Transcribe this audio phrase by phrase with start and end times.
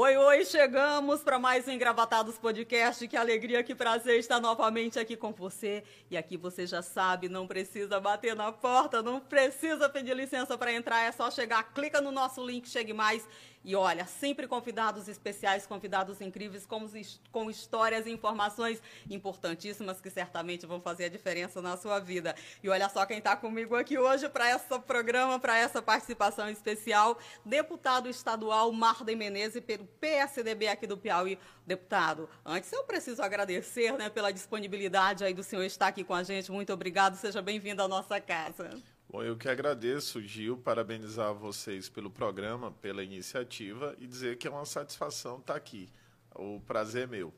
[0.00, 3.08] Oi, oi, chegamos para mais um Engravatados Podcast.
[3.08, 5.82] Que alegria, que prazer estar novamente aqui com você.
[6.08, 10.72] E aqui você já sabe, não precisa bater na porta, não precisa pedir licença para
[10.72, 13.26] entrar, é só chegar, clica no nosso link, chegue mais
[13.68, 16.88] e olha, sempre convidados especiais, convidados incríveis, com,
[17.30, 22.34] com histórias e informações importantíssimas que certamente vão fazer a diferença na sua vida.
[22.62, 27.18] E olha só quem está comigo aqui hoje para esse programa, para essa participação especial,
[27.44, 31.38] deputado estadual Marden Menezes, pelo PSDB aqui do Piauí.
[31.66, 36.22] Deputado, antes eu preciso agradecer né, pela disponibilidade aí do senhor estar aqui com a
[36.22, 36.50] gente.
[36.50, 38.70] Muito obrigado, seja bem-vindo à nossa casa.
[39.10, 44.50] Bom, eu que agradeço, Gil, parabenizar vocês pelo programa, pela iniciativa e dizer que é
[44.50, 45.88] uma satisfação estar aqui.
[46.34, 47.32] O prazer é meu.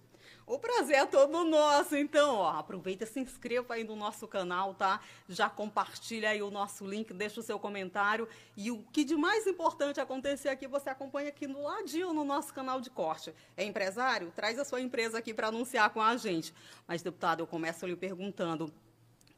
[0.45, 1.95] O prazer é todo nosso.
[1.95, 5.01] Então, ó, aproveita, se inscreva aí no nosso canal, tá?
[5.29, 8.27] Já compartilha aí o nosso link, deixa o seu comentário.
[8.57, 12.53] E o que de mais importante acontecer aqui, você acompanha aqui no ladinho no nosso
[12.53, 13.33] canal de corte.
[13.57, 14.33] É empresário?
[14.35, 16.53] Traz a sua empresa aqui para anunciar com a gente.
[16.89, 18.75] Mas, deputado, eu começo lhe perguntando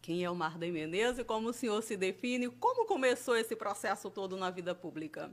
[0.02, 4.36] quem é o Marden Menezes, como o senhor se define, como começou esse processo todo
[4.36, 5.30] na vida pública?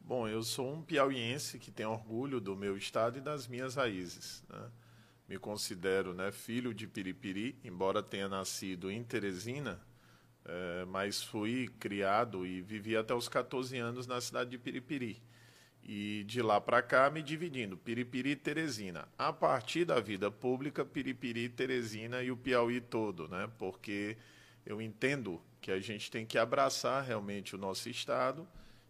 [0.00, 4.44] Bom, eu sou um piauiense que tem orgulho do meu estado e das minhas raízes.
[4.48, 4.70] Né?
[5.28, 9.80] Me considero né, filho de Piripiri, embora tenha nascido em Teresina,
[10.44, 15.20] é, mas fui criado e vivi até os 14 anos na cidade de Piripiri
[15.84, 19.08] e de lá para cá me dividindo, Piripiri e Teresina.
[19.18, 23.50] A partir da vida pública, Piripiri, Teresina e o Piauí todo, né?
[23.58, 24.16] Porque
[24.64, 28.46] eu entendo que a gente tem que abraçar realmente o nosso estado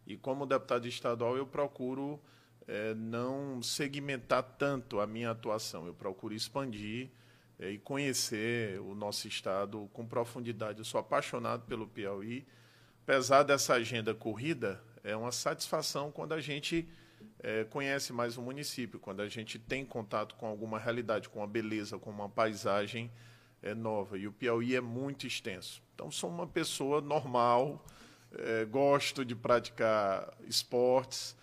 [0.06, 2.20] e como deputado estadual eu procuro
[2.66, 7.10] é, não segmentar tanto a minha atuação, eu procuro expandir
[7.58, 10.78] é, e conhecer o nosso estado com profundidade.
[10.78, 12.46] Eu sou apaixonado pelo Piauí,
[13.02, 16.88] apesar dessa agenda corrida, é uma satisfação quando a gente
[17.40, 21.46] é, conhece mais o município, quando a gente tem contato com alguma realidade, com uma
[21.46, 23.10] beleza, com uma paisagem
[23.62, 24.16] é, nova.
[24.18, 25.82] E o Piauí é muito extenso.
[25.94, 27.84] Então, sou uma pessoa normal,
[28.32, 31.36] é, gosto de praticar esportes,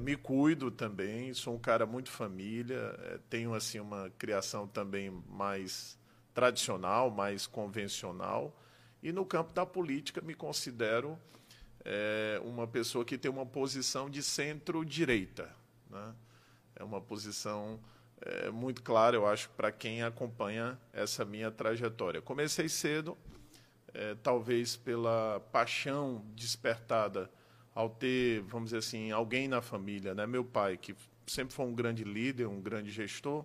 [0.00, 2.94] me cuido também, sou um cara muito família,
[3.30, 5.98] tenho assim uma criação também mais
[6.34, 8.54] tradicional, mais convencional.
[9.02, 11.18] E no campo da política me considero
[11.84, 15.50] é uma pessoa que tem uma posição de centro-direita.
[15.90, 16.14] Né?
[16.76, 17.80] É uma posição
[18.20, 22.22] é, muito clara, eu acho, para quem acompanha essa minha trajetória.
[22.22, 23.16] Comecei cedo,
[23.92, 27.30] é, talvez pela paixão despertada
[27.74, 30.26] ao ter, vamos dizer assim, alguém na família, né?
[30.26, 30.94] meu pai, que
[31.26, 33.44] sempre foi um grande líder, um grande gestor,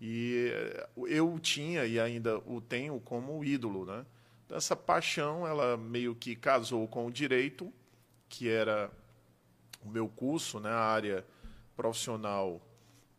[0.00, 4.04] e é, eu tinha e ainda o tenho como ídolo, né?
[4.54, 7.72] Essa paixão, ela meio que casou com o direito,
[8.28, 8.88] que era
[9.82, 11.24] o meu curso, né, a área
[11.76, 12.62] profissional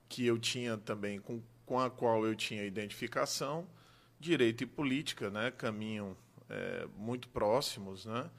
[0.07, 3.67] que eu tinha também, com, com a qual eu tinha identificação,
[4.17, 6.15] direito e política, né, caminham
[6.49, 8.29] é, muito próximos, né,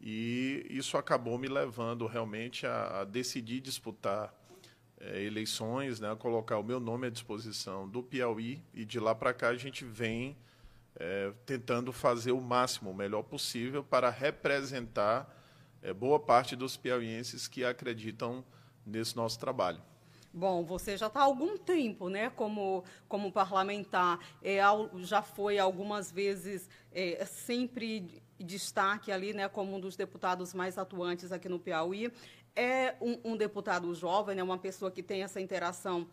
[0.00, 4.34] e isso acabou me levando realmente a, a decidir disputar
[4.98, 9.14] é, eleições, né, a colocar o meu nome à disposição do Piauí, e de lá
[9.14, 10.36] para cá a gente vem
[10.96, 15.36] é, tentando fazer o máximo, o melhor possível, para representar
[15.82, 18.44] é, boa parte dos piauienses que acreditam
[18.84, 19.80] nesse nosso trabalho.
[20.32, 24.58] Bom, você já está há algum tempo, né, como, como parlamentar, é,
[24.98, 31.32] já foi algumas vezes é, sempre destaque ali, né, como um dos deputados mais atuantes
[31.32, 32.12] aqui no Piauí.
[32.54, 36.06] É um, um deputado jovem, né, uma pessoa que tem essa interação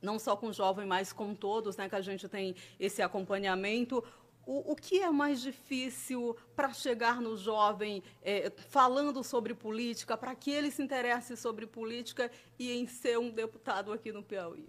[0.00, 4.02] não só com o jovem, mas com todos, né, que a gente tem esse acompanhamento.
[4.46, 10.34] O, o que é mais difícil para chegar no jovem é, falando sobre política, para
[10.34, 14.68] que ele se interesse sobre política e em ser um deputado aqui no Piauí?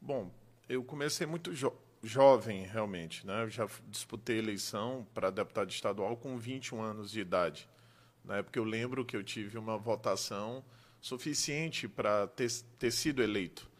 [0.00, 0.30] Bom,
[0.68, 1.72] eu comecei muito jo
[2.04, 3.24] jovem, realmente.
[3.24, 3.44] Né?
[3.44, 7.68] Eu já disputei eleição para deputado estadual com 21 anos de idade.
[8.24, 10.64] Na época, eu lembro que eu tive uma votação
[11.00, 13.71] suficiente para ter, ter sido eleito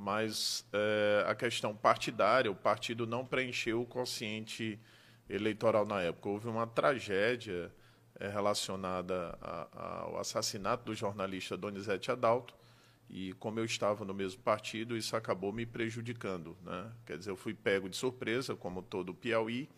[0.00, 4.80] mas é, a questão partidária, o partido não preencheu o consciente
[5.28, 6.30] eleitoral na época.
[6.30, 7.70] Houve uma tragédia
[8.18, 12.54] é, relacionada a, ao assassinato do jornalista Donizete Adalto,
[13.10, 16.56] e como eu estava no mesmo partido, isso acabou me prejudicando.
[16.62, 16.90] Né?
[17.04, 19.68] Quer dizer, eu fui pego de surpresa, como todo Piauí,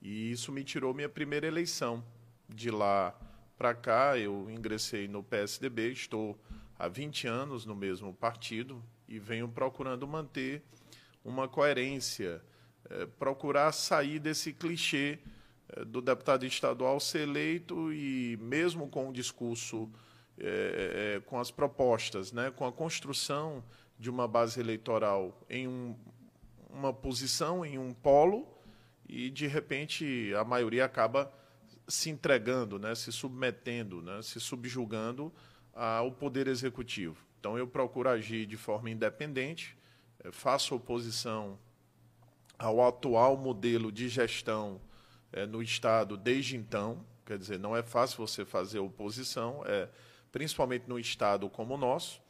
[0.00, 2.04] e isso me tirou minha primeira eleição.
[2.48, 3.18] De lá
[3.58, 6.38] para cá, eu ingressei no PSDB, estou
[6.78, 10.62] há 20 anos no mesmo partido, e venho procurando manter
[11.24, 12.40] uma coerência,
[12.88, 15.18] é, procurar sair desse clichê
[15.68, 19.90] é, do deputado estadual ser eleito e, mesmo com um discurso
[20.38, 23.64] é, com as propostas, né, com a construção
[23.98, 25.96] de uma base eleitoral em um,
[26.68, 28.46] uma posição, em um polo,
[29.08, 31.32] e de repente a maioria acaba
[31.88, 35.32] se entregando, né, se submetendo, né, se subjugando
[35.72, 37.16] ao poder executivo.
[37.46, 39.78] Então eu procuro agir de forma independente,
[40.18, 41.56] eh, faço oposição
[42.58, 44.80] ao atual modelo de gestão
[45.32, 47.06] é, no Estado desde então.
[47.24, 49.88] Quer dizer, não é fácil você fazer oposição, é,
[50.32, 52.20] principalmente no Estado como o nosso,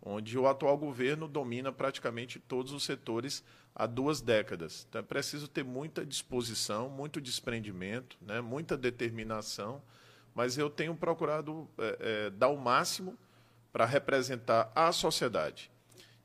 [0.00, 3.42] onde o atual governo domina praticamente todos os setores
[3.74, 4.86] há duas décadas.
[4.88, 9.82] Então é preciso ter muita disposição, muito desprendimento, né, muita determinação,
[10.32, 13.18] mas eu tenho procurado é, é, dar o máximo
[13.72, 15.70] para representar a sociedade.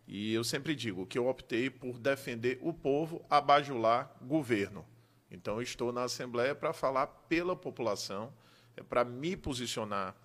[0.08, 4.86] E eu sempre digo que eu optei por defender o povo, abajular governo.
[5.32, 8.32] Então, estou na Assembleia para falar pela população,
[8.78, 10.16] é para me posicionar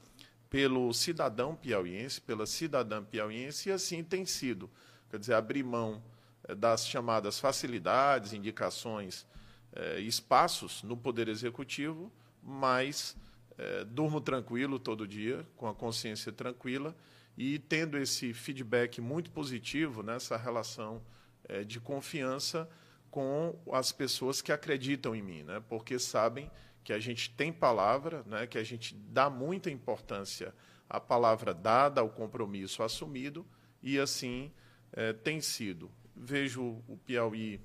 [0.51, 4.69] pelo cidadão piauiense, pela cidadã piauiense, e assim tem sido.
[5.09, 6.03] Quer dizer, abrir mão
[6.45, 9.27] é, das chamadas facilidades, indicações,
[9.73, 12.13] é, espaços no Poder Executivo,
[12.43, 13.17] mas
[13.61, 16.97] é, durmo tranquilo todo dia, com a consciência tranquila
[17.37, 21.03] e tendo esse feedback muito positivo nessa relação
[21.45, 22.67] é, de confiança
[23.11, 25.63] com as pessoas que acreditam em mim, né?
[25.69, 26.51] porque sabem
[26.83, 28.47] que a gente tem palavra, né?
[28.47, 30.55] que a gente dá muita importância
[30.89, 33.47] à palavra dada, ao compromisso assumido,
[33.83, 34.51] e assim
[34.93, 35.91] é, tem sido.
[36.17, 37.61] Vejo o Piauí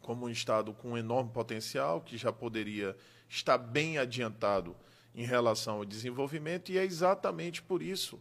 [0.00, 2.96] como um estado com um enorme potencial, que já poderia
[3.28, 4.76] estar bem adiantado
[5.14, 8.20] em relação ao desenvolvimento, e é exatamente por isso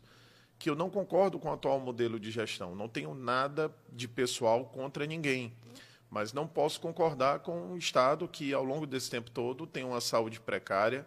[0.59, 2.75] que eu não concordo com o atual modelo de gestão.
[2.75, 5.54] Não tenho nada de pessoal contra ninguém.
[6.09, 10.01] Mas não posso concordar com um Estado que, ao longo desse tempo todo, tem uma
[10.01, 11.06] saúde precária,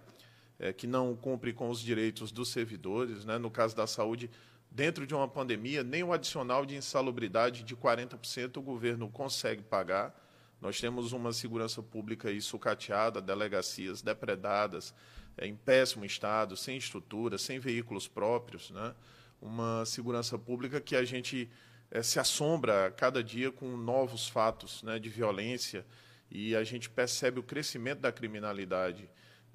[0.59, 3.25] é, que não cumpre com os direitos dos servidores.
[3.25, 3.39] Né?
[3.39, 4.31] No caso da saúde,
[4.71, 10.15] dentro de uma pandemia, nem o adicional de insalubridade de 40% o governo consegue pagar.
[10.61, 14.95] Nós temos uma segurança pública aí sucateada, delegacias depredadas,
[15.37, 18.71] é, em péssimo estado, sem estrutura, sem veículos próprios.
[18.71, 18.95] Né?
[19.41, 21.51] uma segurança pública que a gente
[21.91, 25.85] é, se assombra a cada dia com novos fatos né, de violência
[26.31, 29.09] e a gente percebe o crescimento da criminalidade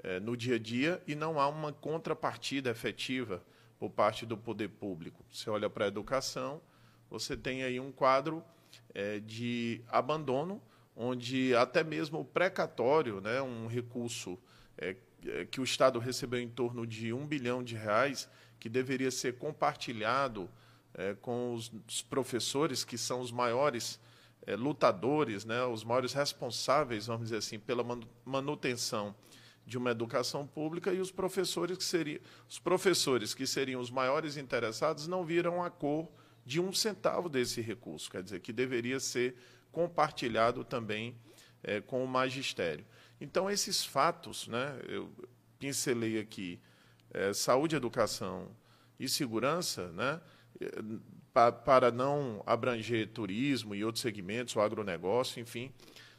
[0.04, 3.44] é, no dia a dia e não há uma contrapartida efetiva
[3.78, 5.24] por parte do poder público.
[5.32, 6.62] Você olha para a educação,
[7.10, 8.44] você tem aí um quadro
[8.94, 10.62] é, de abandono,
[10.96, 14.40] onde até mesmo o precatório, né, um recurso
[15.50, 20.50] que o Estado recebeu em torno de um bilhão de reais, que deveria ser compartilhado
[20.94, 24.00] é, com os, os, professores, que são os maiores
[24.46, 27.84] é, lutadores, né, os maiores responsáveis, vamos dizer assim, pela
[28.24, 29.16] manutenção
[29.66, 34.38] de uma educação pública e os professores que seriam os professores que seriam os maiores
[34.38, 36.08] interessados não viram a cor
[36.46, 39.36] de um centavo desse recurso, quer dizer que deveria ser
[39.76, 41.18] compartilhado também
[41.62, 42.86] é, com o magistério.
[43.20, 45.12] Então esses fatos, né, eu
[45.60, 46.62] pincelei aqui
[47.14, 48.48] é, saúde, educação
[48.98, 50.22] e segurança, né,
[51.34, 55.74] pa, para não abranger turismo e outros segmentos, o agronegócio, enfim,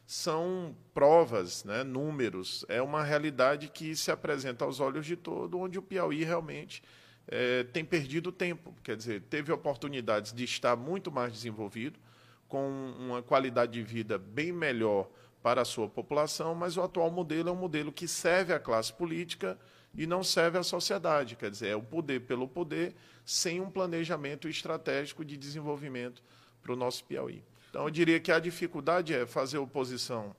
[0.05, 5.79] são provas, né, números, é uma realidade que se apresenta aos olhos de todo, onde
[5.79, 6.83] o Piauí realmente
[7.27, 8.75] é, tem perdido tempo.
[8.83, 11.99] Quer dizer, teve oportunidades de estar muito mais desenvolvido,
[12.47, 15.09] com uma qualidade de vida bem melhor
[15.41, 18.91] para a sua população, mas o atual modelo é um modelo que serve à classe
[18.91, 19.57] política
[19.95, 21.35] e não serve à sociedade.
[21.35, 26.23] Quer dizer, é o poder pelo poder, sem um planejamento estratégico de desenvolvimento
[26.61, 27.43] para o nosso Piauí.
[27.69, 30.35] Então, eu diria que a dificuldade é fazer oposição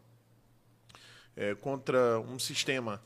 [1.36, 3.02] é, contra um sistema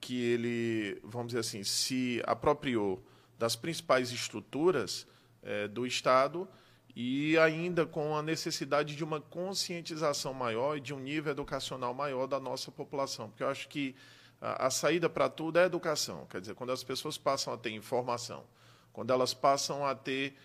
[0.00, 3.02] que ele, vamos dizer assim, se apropriou
[3.38, 5.06] das principais estruturas
[5.42, 6.48] é, do Estado
[6.98, 12.26] e ainda com a necessidade de uma conscientização maior e de um nível educacional maior
[12.26, 13.28] da nossa população.
[13.28, 13.94] Porque eu acho que
[14.40, 16.26] a, a saída para tudo é a educação.
[16.30, 18.44] Quer dizer, quando as pessoas passam a ter informação,
[18.94, 20.38] quando elas passam a ter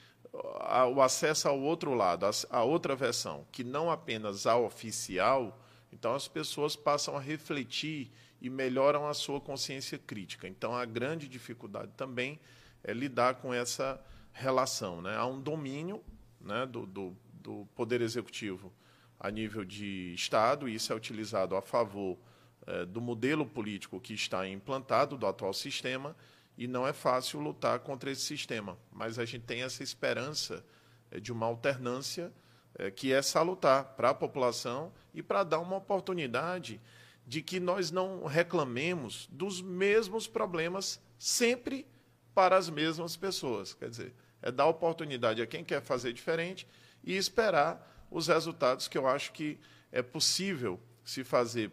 [0.59, 5.57] a, o acesso ao outro lado, a, a outra versão, que não apenas a oficial,
[5.89, 10.49] então as pessoas passam a refletir e melhoram a sua consciência crítica.
[10.49, 12.41] Então a grande dificuldade também
[12.83, 14.03] é lidar com essa
[14.33, 15.01] relação.
[15.01, 15.15] Né?
[15.15, 16.03] Há um domínio
[16.43, 18.71] né, do, do, do Poder Executivo
[19.19, 22.17] a nível de Estado, e isso é utilizado a favor
[22.65, 26.15] é, do modelo político que está implantado, do atual sistema,
[26.57, 28.77] e não é fácil lutar contra esse sistema.
[28.91, 30.65] Mas a gente tem essa esperança
[31.11, 32.31] é, de uma alternância
[32.75, 36.81] é, que é salutar para a população e para dar uma oportunidade
[37.25, 41.85] de que nós não reclamemos dos mesmos problemas sempre
[42.33, 43.73] para as mesmas pessoas.
[43.73, 46.67] Quer dizer, é dar oportunidade a quem quer fazer diferente
[47.03, 49.59] e esperar os resultados que eu acho que
[49.91, 51.71] é possível se fazer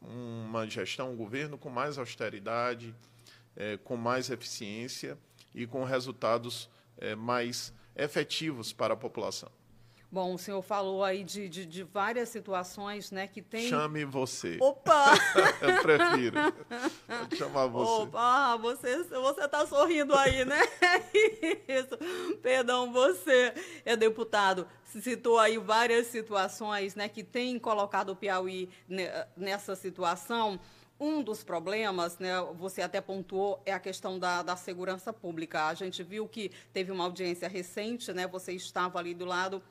[0.00, 2.94] uma gestão, um governo com mais austeridade,
[3.54, 5.16] é, com mais eficiência
[5.54, 6.68] e com resultados
[6.98, 9.50] é, mais efetivos para a população.
[10.12, 13.66] Bom, o senhor falou aí de, de, de, várias situações, né, que tem...
[13.66, 14.58] Chame você.
[14.60, 15.14] Opa!
[15.62, 16.36] Eu prefiro.
[17.06, 18.02] Pode chamar você.
[18.02, 20.60] Opa, ah, você você está sorrindo aí, né?
[21.66, 21.96] Isso.
[22.42, 23.54] Perdão, você
[23.86, 24.68] é deputado.
[24.84, 28.68] Citou aí várias situações, né, que tem colocado o Piauí
[29.34, 30.60] nessa situação.
[31.00, 35.68] Um dos problemas, né, você até pontuou, é a questão da, da segurança pública.
[35.68, 39.62] A gente viu que teve uma audiência recente, né, você estava ali do lado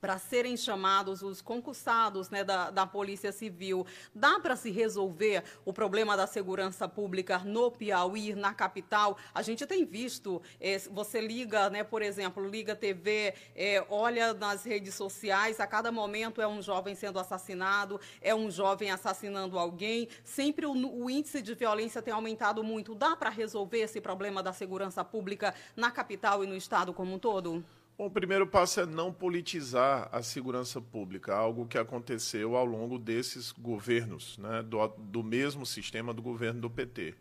[0.00, 3.86] para serem chamados os concursados né, da, da Polícia Civil.
[4.14, 9.16] Dá para se resolver o problema da segurança pública no Piauí, na capital?
[9.34, 14.64] A gente tem visto, é, você liga, né, por exemplo, liga TV, é, olha nas
[14.64, 20.08] redes sociais, a cada momento é um jovem sendo assassinado, é um jovem assassinando alguém.
[20.24, 22.94] Sempre o, o índice de violência tem aumentado muito.
[22.94, 27.18] Dá para resolver esse problema da segurança pública na capital e no estado como um
[27.18, 27.64] todo?
[28.00, 32.98] Bom, o primeiro passo é não politizar a segurança pública, algo que aconteceu ao longo
[32.98, 37.14] desses governos, né, do, do mesmo sistema do governo do PT.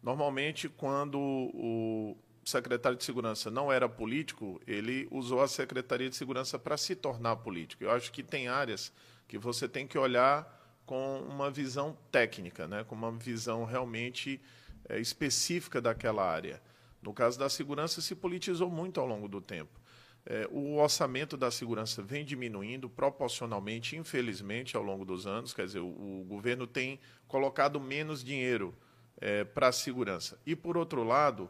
[0.00, 6.56] Normalmente, quando o secretário de segurança não era político, ele usou a secretaria de segurança
[6.60, 7.82] para se tornar político.
[7.82, 8.92] Eu acho que tem áreas
[9.26, 14.40] que você tem que olhar com uma visão técnica, né, com uma visão realmente
[14.88, 16.62] é, específica daquela área.
[17.02, 19.79] No caso da segurança, se politizou muito ao longo do tempo.
[20.26, 25.54] É, o orçamento da segurança vem diminuindo proporcionalmente, infelizmente, ao longo dos anos.
[25.54, 28.74] Quer dizer, o, o governo tem colocado menos dinheiro
[29.20, 30.38] é, para a segurança.
[30.44, 31.48] E, por outro lado,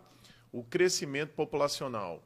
[0.53, 2.25] o crescimento populacional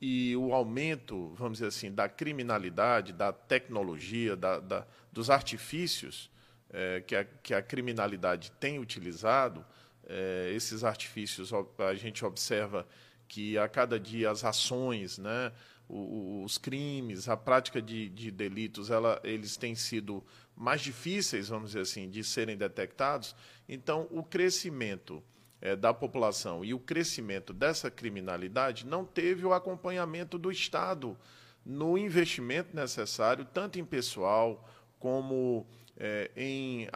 [0.00, 6.30] e o aumento, vamos dizer assim, da criminalidade, da tecnologia, da, da, dos artifícios
[6.70, 9.64] é, que, a, que a criminalidade tem utilizado,
[10.06, 12.86] é, esses artifícios a gente observa
[13.26, 15.52] que a cada dia as ações, né,
[15.88, 20.24] os crimes, a prática de, de delitos, ela, eles têm sido
[20.56, 23.34] mais difíceis, vamos dizer assim, de serem detectados.
[23.68, 25.22] Então, o crescimento
[25.60, 31.16] é, da população e o crescimento dessa criminalidade não teve o acompanhamento do Estado
[31.64, 36.88] no investimento necessário, tanto em pessoal como é, em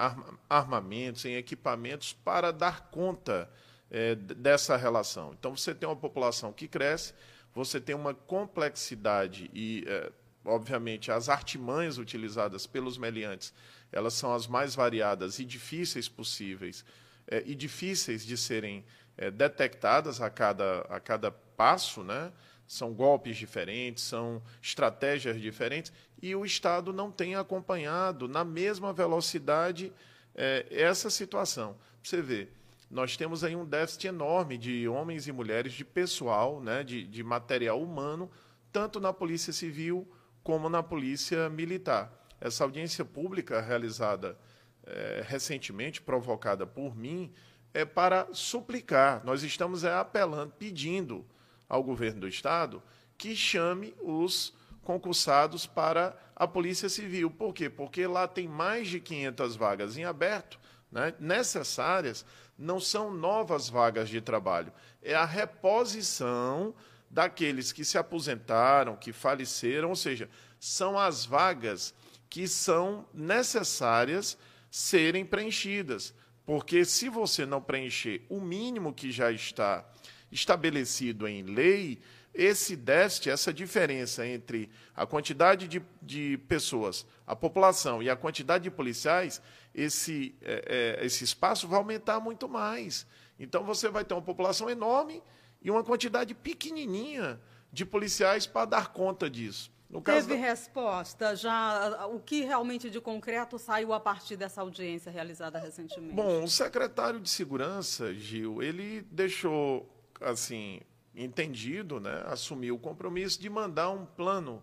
[0.49, 3.51] armamentos, em equipamentos, para dar conta
[3.91, 5.35] é, dessa relação.
[5.39, 7.15] Então, você tem uma população que cresce
[7.55, 10.11] você tem uma complexidade e, é,
[10.45, 13.53] obviamente, as artimanhas utilizadas pelos meliantes,
[13.91, 16.85] elas são as mais variadas e difíceis possíveis
[17.27, 18.85] é, e difíceis de serem
[19.17, 22.33] é, detectadas a cada, a cada passo, né?
[22.67, 25.91] São golpes diferentes, são estratégias diferentes,
[26.21, 29.91] e o Estado não tem acompanhado na mesma velocidade
[30.35, 31.77] é, essa situação.
[32.03, 32.49] Você vê,
[32.91, 37.23] nós temos aí um déficit enorme de homens e mulheres, de pessoal, né, de, de
[37.23, 38.31] material humano,
[38.73, 40.11] tanto na Polícia Civil
[40.43, 42.11] como na Polícia Militar.
[42.41, 44.39] Essa audiência pública realizada
[44.87, 47.31] é, recentemente, provocada por mim,
[47.75, 49.23] é para suplicar.
[49.25, 51.27] Nós estamos é, apelando, pedindo
[51.69, 52.83] ao governo do Estado
[53.19, 57.31] que chame os concursados para a Polícia Civil.
[57.31, 57.69] Por quê?
[57.69, 60.59] Porque lá tem mais de 500 vagas em aberto
[60.91, 62.25] né, necessárias
[62.59, 66.75] não são novas vagas de trabalho, é a reposição
[67.09, 71.95] daqueles que se aposentaram, que faleceram, ou seja, são as vagas
[72.29, 74.37] que são necessárias
[74.71, 76.13] serem preenchidas.
[76.45, 79.87] Porque se você não preencher o mínimo que já está
[80.31, 82.01] estabelecido em lei,
[82.35, 88.65] esse déficit, essa diferença entre a quantidade de, de pessoas, a população e a quantidade
[88.65, 89.43] de policiais,
[89.75, 93.07] esse, é, é, esse espaço vai aumentar muito mais.
[93.39, 95.23] Então você vai ter uma população enorme
[95.61, 97.41] e uma quantidade pequenininha
[97.73, 99.71] de policiais para dar conta disso.
[99.91, 100.41] No Teve da...
[100.41, 101.35] resposta?
[101.35, 106.15] Já o que realmente de concreto saiu a partir dessa audiência realizada recentemente?
[106.15, 109.89] Bom, o secretário de segurança, Gil, ele deixou
[110.21, 110.81] assim
[111.15, 114.63] entendido, né, assumiu o compromisso de mandar um plano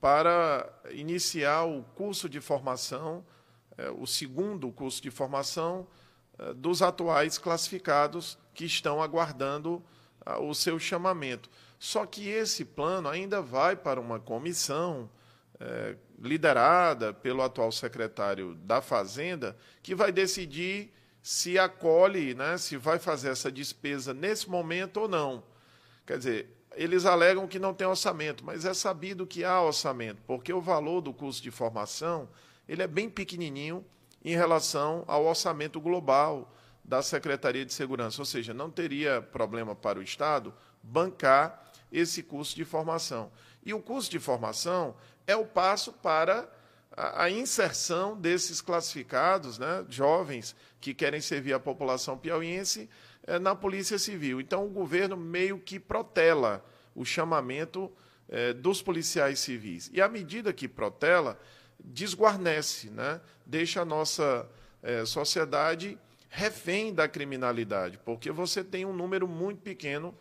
[0.00, 3.24] para iniciar o curso de formação,
[3.76, 5.86] é, o segundo curso de formação
[6.38, 9.82] é, dos atuais classificados que estão aguardando
[10.24, 11.48] ah, o seu chamamento.
[11.78, 15.08] Só que esse plano ainda vai para uma comissão
[15.58, 22.98] é, liderada pelo atual secretário da Fazenda, que vai decidir se acolhe, né, se vai
[22.98, 25.42] fazer essa despesa nesse momento ou não.
[26.06, 30.52] Quer dizer, eles alegam que não tem orçamento, mas é sabido que há orçamento, porque
[30.52, 32.28] o valor do curso de formação
[32.68, 33.84] ele é bem pequenininho
[34.24, 39.98] em relação ao orçamento global da Secretaria de Segurança, ou seja, não teria problema para
[39.98, 43.30] o Estado bancar esse curso de formação.
[43.64, 44.94] E o curso de formação
[45.26, 46.48] é o passo para
[47.00, 52.88] a, inserção desses classificados, né, jovens que querem servir a população piauiense
[53.26, 54.40] é, na Polícia Civil.
[54.40, 56.64] Então, o governo meio que protela
[56.94, 57.90] o chamamento
[58.28, 59.90] é, dos policiais civis.
[59.92, 61.38] E à medida que protela,
[61.82, 64.46] desguarnece, né, deixa a nossa
[64.82, 70.14] é, sociedade refém da criminalidade, porque você tem um número muito pequeno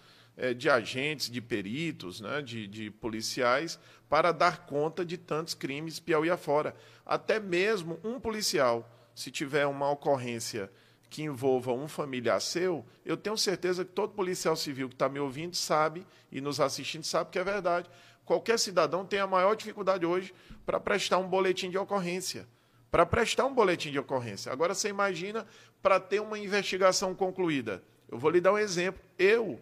[0.53, 6.29] de agentes, de peritos, né, de, de, policiais, para dar conta de tantos crimes Piauí
[6.29, 6.75] afora.
[7.05, 10.71] Até mesmo um policial, se tiver uma ocorrência
[11.09, 15.19] que envolva um familiar seu, eu tenho certeza que todo policial civil que está me
[15.19, 17.89] ouvindo sabe e nos assistindo sabe que é verdade.
[18.23, 20.33] Qualquer cidadão tem a maior dificuldade hoje
[20.65, 22.47] para prestar um boletim de ocorrência.
[22.91, 24.51] Para prestar um boletim de ocorrência.
[24.51, 25.45] Agora você imagina
[25.81, 27.83] para ter uma investigação concluída.
[28.07, 29.01] Eu vou lhe dar um exemplo.
[29.17, 29.59] Eu,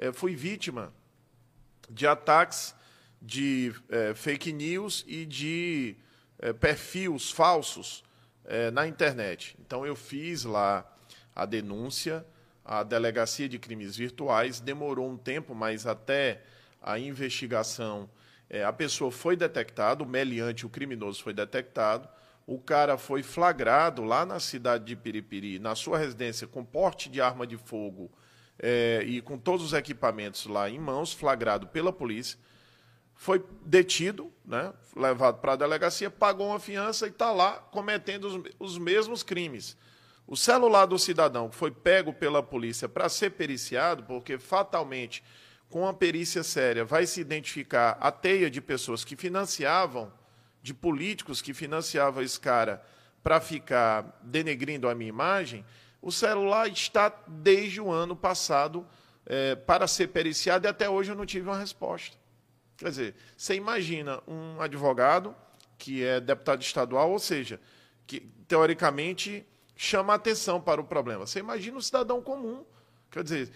[0.00, 0.92] é, fui vítima
[1.88, 2.74] de ataques
[3.20, 5.94] de é, fake news e de
[6.38, 8.02] é, perfis falsos
[8.46, 9.54] é, na internet.
[9.60, 10.90] Então, eu fiz lá
[11.36, 12.24] a denúncia,
[12.64, 16.42] a Delegacia de Crimes Virtuais, demorou um tempo, mas até
[16.80, 18.08] a investigação,
[18.48, 22.08] é, a pessoa foi detectada, o meliante, o criminoso foi detectado,
[22.46, 27.20] o cara foi flagrado lá na cidade de Piripiri, na sua residência, com porte de
[27.20, 28.10] arma de fogo
[28.62, 32.38] é, e com todos os equipamentos lá em mãos, flagrado pela polícia,
[33.14, 38.50] foi detido, né, levado para a delegacia, pagou uma fiança e está lá cometendo os,
[38.58, 39.76] os mesmos crimes.
[40.26, 45.22] O celular do cidadão que foi pego pela polícia para ser periciado, porque fatalmente,
[45.68, 50.12] com a perícia séria, vai se identificar a teia de pessoas que financiavam,
[50.62, 52.82] de políticos que financiavam esse cara
[53.22, 55.64] para ficar denegrindo a minha imagem,
[56.02, 58.86] o celular está desde o ano passado
[59.26, 62.16] é, para ser periciado e até hoje eu não tive uma resposta.
[62.76, 65.36] Quer dizer, você imagina um advogado
[65.76, 67.60] que é deputado estadual, ou seja,
[68.06, 71.26] que teoricamente chama atenção para o problema.
[71.26, 72.64] Você imagina um cidadão comum.
[73.10, 73.50] Quer dizer,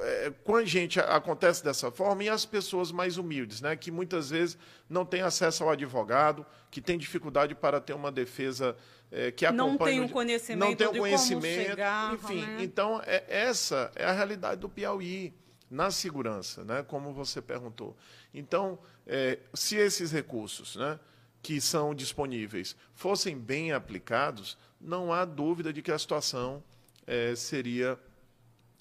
[0.00, 4.30] é, com a gente acontece dessa forma e as pessoas mais humildes, né, que muitas
[4.30, 8.76] vezes não têm acesso ao advogado, que têm dificuldade para ter uma defesa
[9.10, 9.68] é, que acompanhe...
[9.68, 12.42] Não tem o conhecimento não tem o conhecimento, chegar, enfim.
[12.42, 12.58] Né?
[12.62, 15.34] Então, é, essa é a realidade do Piauí
[15.70, 17.96] na segurança, né, como você perguntou.
[18.32, 20.98] Então, é, se esses recursos né,
[21.42, 26.62] que são disponíveis fossem bem aplicados, não há dúvida de que a situação
[27.06, 27.98] é, seria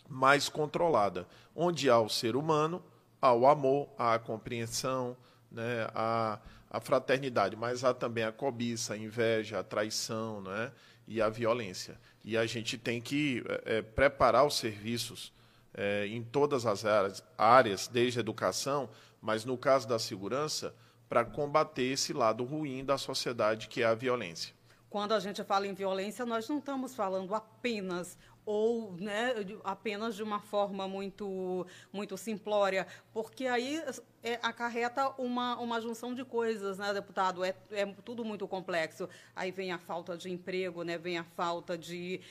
[0.09, 2.83] mais controlada, onde há o ser humano,
[3.21, 5.17] há o amor, há a compreensão,
[5.51, 10.71] né, há a fraternidade, mas há também a cobiça, a inveja, a traição né,
[11.07, 11.97] e a violência.
[12.23, 15.31] E a gente tem que é, preparar os serviços
[15.73, 18.89] é, em todas as áreas, áreas, desde a educação,
[19.21, 20.75] mas no caso da segurança,
[21.07, 24.53] para combater esse lado ruim da sociedade que é a violência.
[24.89, 30.23] Quando a gente fala em violência, nós não estamos falando apenas ou né, apenas de
[30.23, 33.83] uma forma muito, muito simplória, porque aí
[34.23, 37.43] é, acarreta uma, uma junção de coisas, né, deputado?
[37.43, 39.09] É, é tudo muito complexo.
[39.35, 42.21] Aí vem a falta de emprego, né, vem a falta de,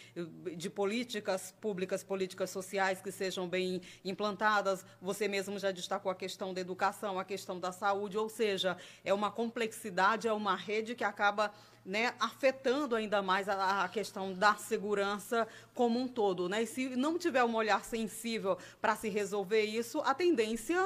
[0.57, 4.87] de políticas públicas, políticas sociais que sejam bem implantadas.
[5.03, 9.13] Você mesmo já destacou a questão da educação, a questão da saúde, ou seja, é
[9.13, 11.53] uma complexidade, é uma rede que acaba
[11.87, 16.49] né, afetando ainda mais a, a, questão da segurança como um todo.
[16.49, 16.65] Né?
[16.65, 20.77] E se não tiver um olhar sensível para se resolver isso, a tendência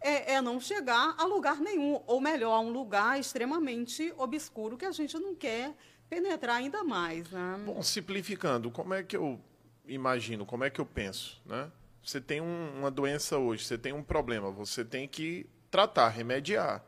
[0.00, 4.84] é, é, não chegar a lugar nenhum, ou melhor, a um lugar extremamente obscuro que
[4.84, 5.72] a gente não quer
[6.08, 7.30] penetrar ainda mais.
[7.30, 7.62] Né?
[7.64, 9.40] Bom, simplificando, como é que eu
[9.86, 11.40] imagino, como é que eu penso?
[11.46, 11.70] Né?
[12.02, 16.84] Você tem um, uma doença hoje, você tem um problema, você tem que tratar, remediar.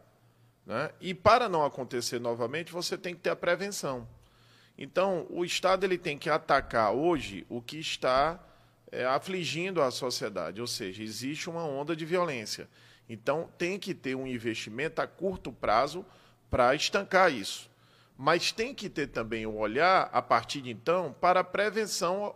[0.67, 0.91] Né?
[1.01, 4.07] E para não acontecer novamente, você tem que ter a prevenção.
[4.77, 8.41] Então, o Estado ele tem que atacar hoje o que está
[8.91, 12.69] é, afligindo a sociedade, ou seja, existe uma onda de violência.
[13.09, 16.05] Então, tem que ter um investimento a curto prazo
[16.51, 17.71] para estancar isso.
[18.17, 22.35] Mas tem que ter também um olhar, a partir de então, para a prevenção,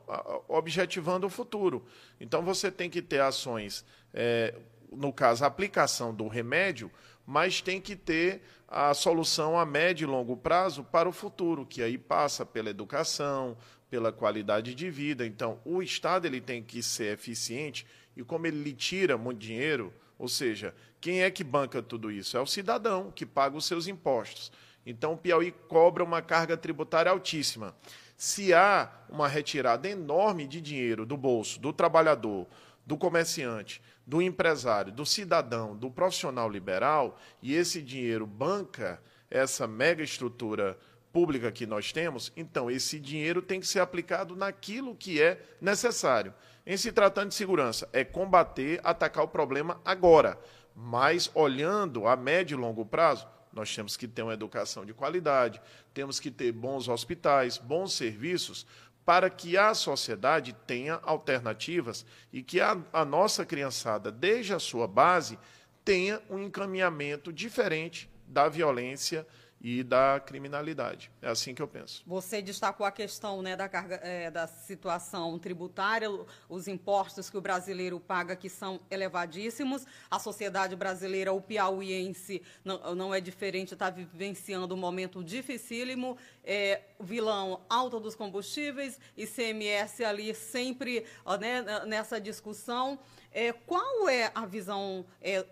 [0.48, 1.86] objetivando o futuro.
[2.20, 4.54] Então, você tem que ter ações, é,
[4.90, 6.90] no caso, a aplicação do remédio,
[7.26, 11.82] mas tem que ter a solução a médio e longo prazo para o futuro, que
[11.82, 13.56] aí passa pela educação,
[13.90, 15.26] pela qualidade de vida.
[15.26, 17.86] Então, o Estado ele tem que ser eficiente
[18.16, 22.36] e como ele lhe tira muito dinheiro, ou seja, quem é que banca tudo isso?
[22.36, 24.50] É o cidadão que paga os seus impostos.
[24.84, 27.76] Então, o Piauí cobra uma carga tributária altíssima.
[28.16, 32.46] Se há uma retirada enorme de dinheiro do bolso do trabalhador,
[32.86, 40.02] do comerciante, do empresário, do cidadão, do profissional liberal, e esse dinheiro banca essa mega
[40.02, 40.78] estrutura
[41.12, 46.32] pública que nós temos, então esse dinheiro tem que ser aplicado naquilo que é necessário.
[46.64, 50.38] Em se tratando de segurança, é combater, atacar o problema agora,
[50.74, 55.62] mas olhando a médio e longo prazo, nós temos que ter uma educação de qualidade,
[55.94, 58.66] temos que ter bons hospitais, bons serviços,
[59.06, 64.88] para que a sociedade tenha alternativas e que a, a nossa criançada, desde a sua
[64.88, 65.38] base,
[65.84, 69.24] tenha um encaminhamento diferente da violência
[69.68, 71.10] e da criminalidade.
[71.20, 72.04] É assim que eu penso.
[72.06, 76.08] Você destacou a questão né, da, carga, é, da situação tributária,
[76.48, 79.84] os impostos que o brasileiro paga, que são elevadíssimos.
[80.08, 86.16] A sociedade brasileira, o piauiense, não, não é diferente, está vivenciando um momento dificílimo.
[86.44, 93.00] É, vilão alta dos combustíveis, ICMS ali sempre ó, né, nessa discussão.
[93.32, 95.44] É, qual é a visão é,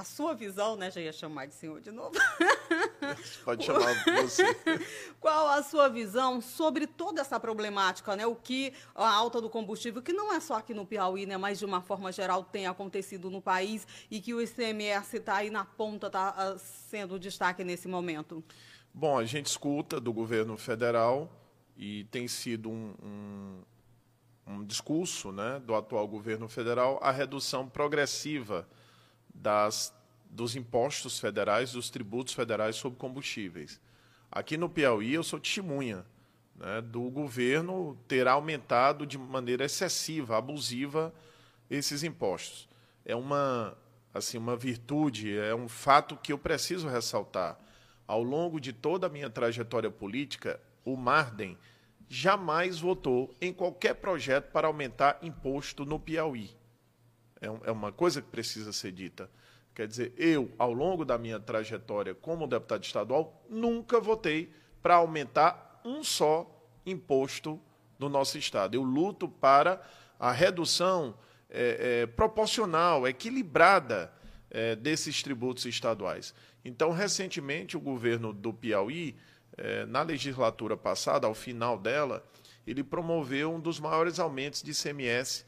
[0.00, 0.90] a sua visão, né?
[0.90, 2.12] Já ia chamar de senhor de novo.
[3.44, 4.44] Pode chamar você.
[5.20, 8.26] Qual a sua visão sobre toda essa problemática, né?
[8.26, 11.36] O que a alta do combustível, que não é só aqui no Piauí, né?
[11.36, 15.50] Mas de uma forma geral tem acontecido no país e que o ICMS está aí
[15.50, 18.42] na ponta, está uh, sendo destaque nesse momento.
[18.92, 21.30] Bom, a gente escuta do governo federal
[21.76, 23.62] e tem sido um, um,
[24.46, 28.66] um discurso, né, do atual governo federal a redução progressiva
[29.40, 29.94] das,
[30.30, 33.80] dos impostos federais, dos tributos federais sobre combustíveis.
[34.30, 36.04] Aqui no Piauí, eu sou testemunha
[36.54, 41.12] né, do governo ter aumentado de maneira excessiva, abusiva,
[41.68, 42.68] esses impostos.
[43.04, 43.76] É uma,
[44.12, 47.58] assim, uma virtude, é um fato que eu preciso ressaltar.
[48.06, 51.56] Ao longo de toda a minha trajetória política, o Marden
[52.08, 56.50] jamais votou em qualquer projeto para aumentar imposto no Piauí.
[57.40, 59.30] É, é uma coisa que precisa ser dita.
[59.74, 65.80] Quer dizer, eu, ao longo da minha trajetória como deputado estadual, nunca votei para aumentar
[65.84, 66.48] um só
[66.84, 67.60] imposto
[67.98, 68.74] no nosso Estado.
[68.74, 69.80] Eu luto para
[70.18, 71.14] a redução
[71.48, 74.12] é, é, proporcional, equilibrada
[74.50, 76.34] é, desses tributos estaduais.
[76.64, 79.16] Então, recentemente, o governo do Piauí,
[79.56, 82.24] é, na legislatura passada, ao final dela,
[82.66, 85.46] ele promoveu um dos maiores aumentos de ICMS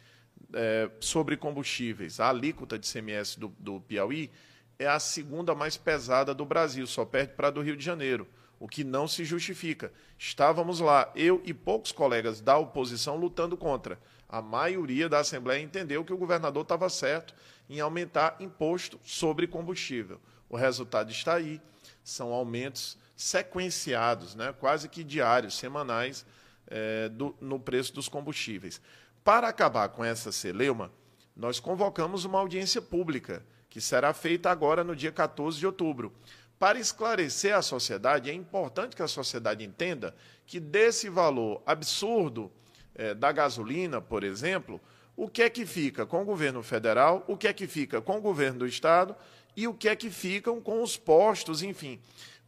[0.53, 2.21] é, sobre combustíveis.
[2.21, 4.31] A alíquota de CMS do, do Piauí
[4.79, 8.27] é a segunda mais pesada do Brasil, só perde para a do Rio de Janeiro,
[8.59, 9.93] o que não se justifica.
[10.19, 13.99] Estávamos lá, eu e poucos colegas da oposição lutando contra.
[14.29, 17.35] A maioria da Assembleia entendeu que o governador estava certo
[17.69, 20.21] em aumentar imposto sobre combustível.
[20.49, 21.61] O resultado está aí.
[22.05, 26.27] São aumentos sequenciados, né, quase que diários, semanais,
[26.67, 28.81] é, do, no preço dos combustíveis.
[29.25, 30.91] Para acabar com essa celeuma,
[31.37, 36.13] nós convocamos uma audiência pública, que será feita agora no dia 14 de outubro.
[36.59, 42.51] Para esclarecer a sociedade, é importante que a sociedade entenda que desse valor absurdo
[42.95, 44.81] eh, da gasolina, por exemplo,
[45.17, 48.19] o que é que fica com o governo federal, o que é que fica com
[48.19, 49.15] o governo do estado
[49.57, 52.01] e o que é que ficam com os postos, enfim.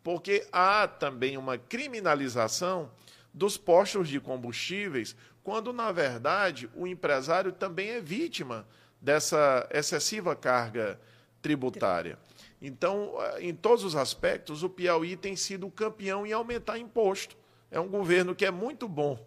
[0.02, 2.90] Porque há também uma criminalização
[3.32, 8.66] dos postos de combustíveis, quando, na verdade, o empresário também é vítima
[8.98, 10.98] dessa excessiva carga
[11.42, 12.18] tributária.
[12.60, 17.36] Então, eh, em todos os aspectos, o Piauí tem sido campeão em aumentar imposto.
[17.70, 19.18] É um governo que é muito bom,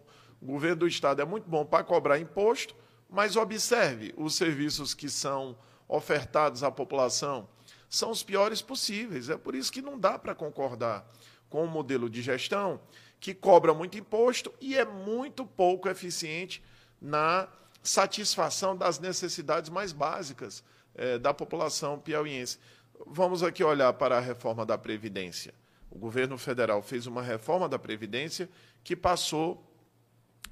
[0.42, 2.74] o governo do Estado é muito bom para cobrar imposto,
[3.08, 7.48] mas observe, os serviços que são ofertados à população
[7.88, 9.30] são os piores possíveis.
[9.30, 11.08] É por isso que não dá para concordar
[11.48, 12.80] com o modelo de gestão
[13.20, 16.62] que cobra muito imposto e é muito pouco eficiente
[17.00, 17.48] na
[17.82, 20.62] satisfação das necessidades mais básicas
[20.94, 22.58] eh, da população piauiense.
[23.06, 25.54] Vamos aqui olhar para a reforma da Previdência.
[25.90, 28.48] O governo federal fez uma reforma da Previdência
[28.84, 29.64] que passou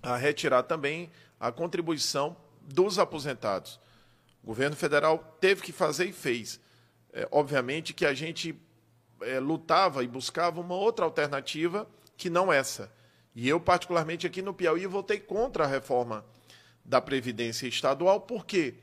[0.02, 3.78] a retirar também a contribuição dos aposentados.
[4.42, 6.60] O governo federal teve que fazer e fez.
[7.12, 8.58] É, obviamente que a gente
[9.20, 12.90] é, lutava e buscava uma outra alternativa que não essa.
[13.34, 16.24] E eu, particularmente aqui no Piauí, votei contra a reforma
[16.84, 18.20] da Previdência Estadual.
[18.20, 18.74] Por quê?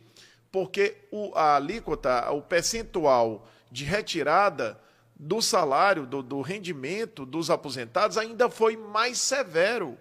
[0.51, 4.79] Porque o, a alíquota, o percentual de retirada
[5.15, 9.97] do salário, do, do rendimento dos aposentados ainda foi mais severo.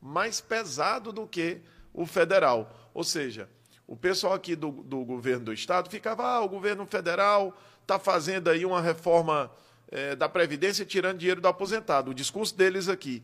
[0.00, 1.60] mais pesado do que
[1.92, 2.90] o federal.
[2.92, 3.48] Ou seja,
[3.86, 8.48] o pessoal aqui do, do governo do estado ficava, ah, o governo federal está fazendo
[8.48, 9.50] aí uma reforma
[9.94, 12.10] é, da Previdência tirando dinheiro do aposentado.
[12.10, 13.22] O discurso deles aqui.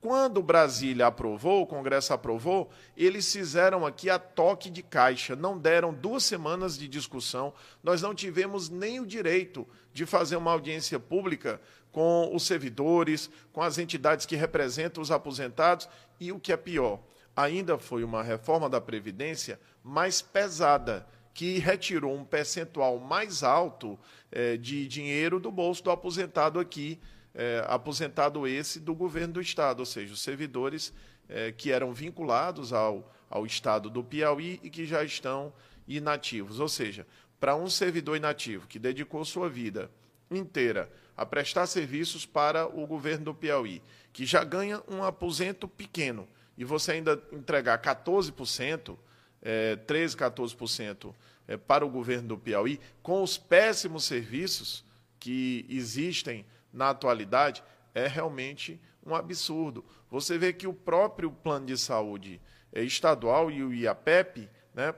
[0.00, 5.34] Quando Brasília aprovou, o Congresso aprovou, eles fizeram aqui a toque de caixa.
[5.34, 7.52] Não deram duas semanas de discussão.
[7.82, 13.60] Nós não tivemos nem o direito de fazer uma audiência pública com os servidores, com
[13.60, 15.88] as entidades que representam os aposentados.
[16.20, 17.00] E o que é pior,
[17.34, 21.04] ainda foi uma reforma da Previdência mais pesada,
[21.34, 23.98] que retirou um percentual mais alto
[24.30, 27.00] eh, de dinheiro do bolso do aposentado aqui
[27.34, 30.92] é, aposentado esse do governo do Estado, ou seja, os servidores
[31.28, 35.52] é, que eram vinculados ao, ao Estado do Piauí e que já estão
[35.86, 36.60] inativos.
[36.60, 37.06] Ou seja,
[37.40, 39.90] para um servidor inativo que dedicou sua vida
[40.30, 46.28] inteira a prestar serviços para o governo do Piauí, que já ganha um aposento pequeno,
[46.56, 48.96] e você ainda entregar 14%,
[49.42, 51.14] é, 13%, 14%
[51.48, 54.84] é, para o governo do Piauí, com os péssimos serviços
[55.18, 57.62] que existem na atualidade
[57.94, 59.84] é realmente um absurdo.
[60.10, 62.40] Você vê que o próprio plano de saúde
[62.72, 64.94] estadual e o IAPEP, né,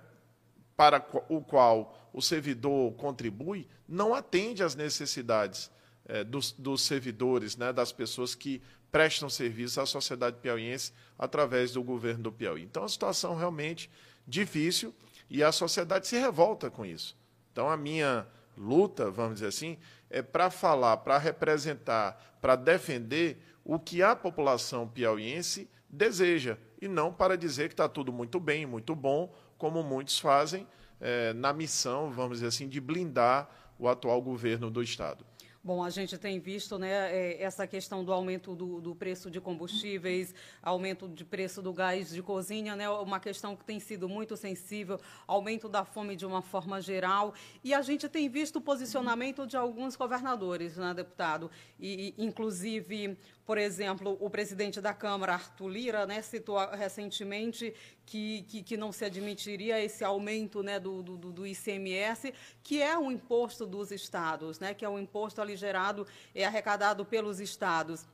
[0.76, 5.70] para o qual o servidor contribui, não atende às necessidades
[6.06, 11.82] é, dos, dos, servidores, né, das pessoas que prestam serviço à sociedade piauiense através do
[11.82, 12.62] governo do Piauí.
[12.62, 13.90] Então, a situação realmente
[14.26, 14.94] difícil
[15.28, 17.16] e a sociedade se revolta com isso.
[17.52, 19.78] Então, a minha luta, vamos dizer assim,
[20.10, 27.12] é para falar, para representar, para defender o que a população piauiense deseja, e não
[27.12, 30.66] para dizer que está tudo muito bem, muito bom, como muitos fazem
[31.00, 35.24] é, na missão, vamos dizer assim, de blindar o atual governo do Estado.
[35.66, 39.40] Bom, a gente tem visto né, é, essa questão do aumento do, do, preço de
[39.40, 44.36] combustíveis, aumento de preço do gás de cozinha, né, uma questão que tem sido muito
[44.36, 47.32] sensível, aumento da fome de uma forma geral.
[47.64, 51.50] E a gente tem visto o posicionamento de alguns governadores, né, deputado?
[51.80, 57.74] E, inclusive, por exemplo, o presidente da Câmara, Arthur Lira, né, citou recentemente
[58.06, 62.96] que, que, que, não se admitiria esse aumento né, do, do, do, ICMS, que é
[62.96, 68.06] um imposto dos estados, né, que é um imposto ali gerado, é arrecadado pelos estados.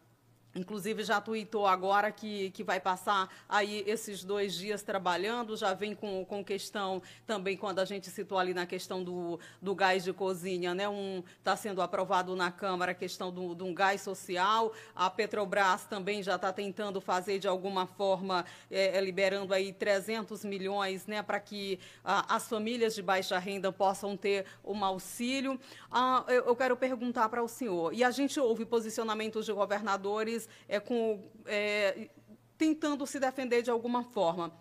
[0.54, 5.94] Inclusive, já tuitou agora que, que vai passar aí esses dois dias trabalhando, já vem
[5.94, 10.12] com, com questão também, quando a gente citou ali na questão do, do gás de
[10.12, 10.88] cozinha, né?
[10.88, 14.72] Um Está sendo aprovado na Câmara a questão do, de um gás social.
[14.94, 20.44] A Petrobras também já está tentando fazer, de alguma forma, é, é liberando aí 300
[20.44, 25.58] milhões né, para que ah, as famílias de baixa renda possam ter um auxílio.
[25.90, 30.39] Ah, eu, eu quero perguntar para o senhor, e a gente ouve posicionamentos de governadores
[30.68, 32.08] é, com, é,
[32.56, 34.52] tentando se defender de alguma forma.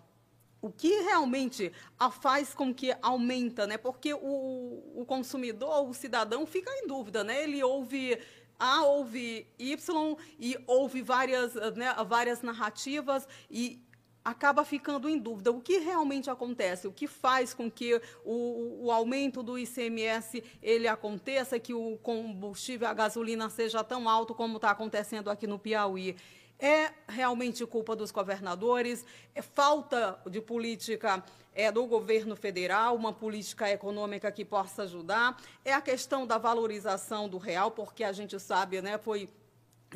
[0.62, 3.78] O que realmente a faz com que aumenta, né?
[3.78, 7.42] Porque o, o consumidor, o cidadão, fica em dúvida, né?
[7.42, 8.18] Ele ouve
[8.58, 13.82] A, ouve Y e ouve várias, né, várias narrativas e
[14.24, 18.90] acaba ficando em dúvida o que realmente acontece, o que faz com que o, o,
[18.90, 24.70] aumento do ICMS ele aconteça, que o combustível, a gasolina seja tão alto como está
[24.70, 26.16] acontecendo aqui no Piauí.
[26.58, 29.06] É realmente culpa dos governadores?
[29.34, 35.40] É falta de política é, do governo federal, uma política econômica que possa ajudar?
[35.64, 39.30] É a questão da valorização do real, porque a gente sabe, né, foi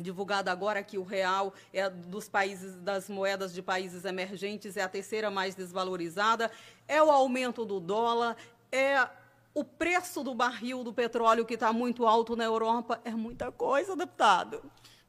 [0.01, 4.89] divulgado agora que o real é dos países das moedas de países emergentes é a
[4.89, 6.51] terceira mais desvalorizada,
[6.87, 8.35] é o aumento do dólar,
[8.71, 9.07] é
[9.53, 13.95] o preço do barril do petróleo que está muito alto na Europa, é muita coisa,
[13.95, 14.61] deputado.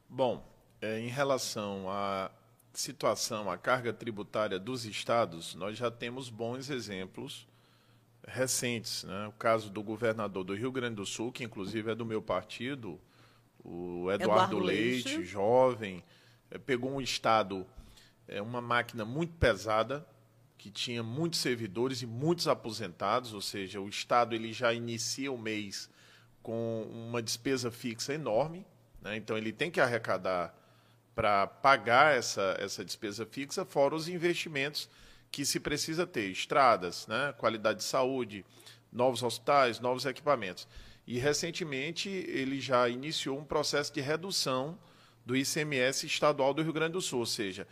[0.07, 0.41] Bom,
[0.81, 2.31] é, em relação à
[2.73, 7.47] situação, à carga tributária dos estados, nós já temos bons exemplos
[8.25, 9.27] recentes, né?
[9.27, 12.99] O caso do governador do Rio Grande do Sul, que inclusive é do meu partido,
[13.63, 16.03] o Eduardo, Eduardo Leite, Leite, jovem,
[16.49, 17.65] é, pegou um estado,
[18.27, 20.07] é, uma máquina muito pesada,
[20.57, 25.37] que tinha muitos servidores e muitos aposentados, ou seja, o estado ele já inicia o
[25.37, 25.89] mês
[26.41, 28.65] com uma despesa fixa enorme,
[29.01, 29.17] né?
[29.17, 30.55] então ele tem que arrecadar
[31.13, 34.89] para pagar essa, essa despesa fixa, fora os investimentos
[35.31, 37.33] que se precisa ter, estradas, né?
[37.37, 38.45] qualidade de saúde,
[38.91, 40.67] novos hospitais, novos equipamentos.
[41.07, 44.77] E recentemente ele já iniciou um processo de redução
[45.25, 47.65] do ICMS estadual do Rio Grande do Sul, ou seja,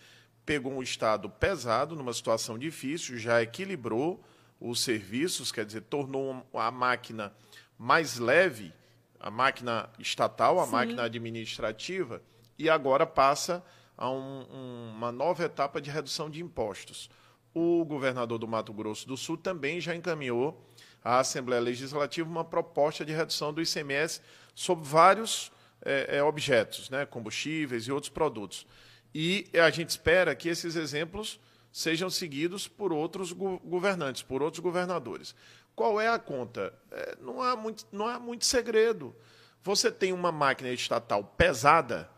[0.46, 4.24] pegou um estado pesado, numa situação difícil, já equilibrou
[4.60, 7.34] os serviços, quer dizer, tornou a máquina
[7.78, 8.74] mais leve,
[9.20, 10.72] a máquina estatal, a Sim.
[10.72, 12.22] máquina administrativa,
[12.58, 13.64] e agora passa
[13.98, 17.10] a um, um, uma nova etapa de redução de impostos.
[17.54, 20.66] O governador do Mato Grosso do Sul também já encaminhou
[21.06, 24.22] à Assembleia Legislativa uma proposta de redução do ICMS
[24.56, 25.52] sobre vários
[25.84, 28.66] é, é, objetos, né, combustíveis e outros produtos.
[29.14, 31.40] E a gente espera que esses exemplos
[31.72, 35.36] sejam seguidos por outros governantes, por outros governadores.
[35.76, 36.74] Qual é a conta?
[36.92, 39.16] É, não, há muito, não há muito segredo.
[39.62, 42.10] Você tem uma máquina estatal pesada,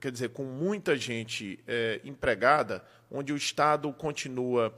[0.00, 4.72] quer dizer, com muita gente é, empregada, onde o Estado continua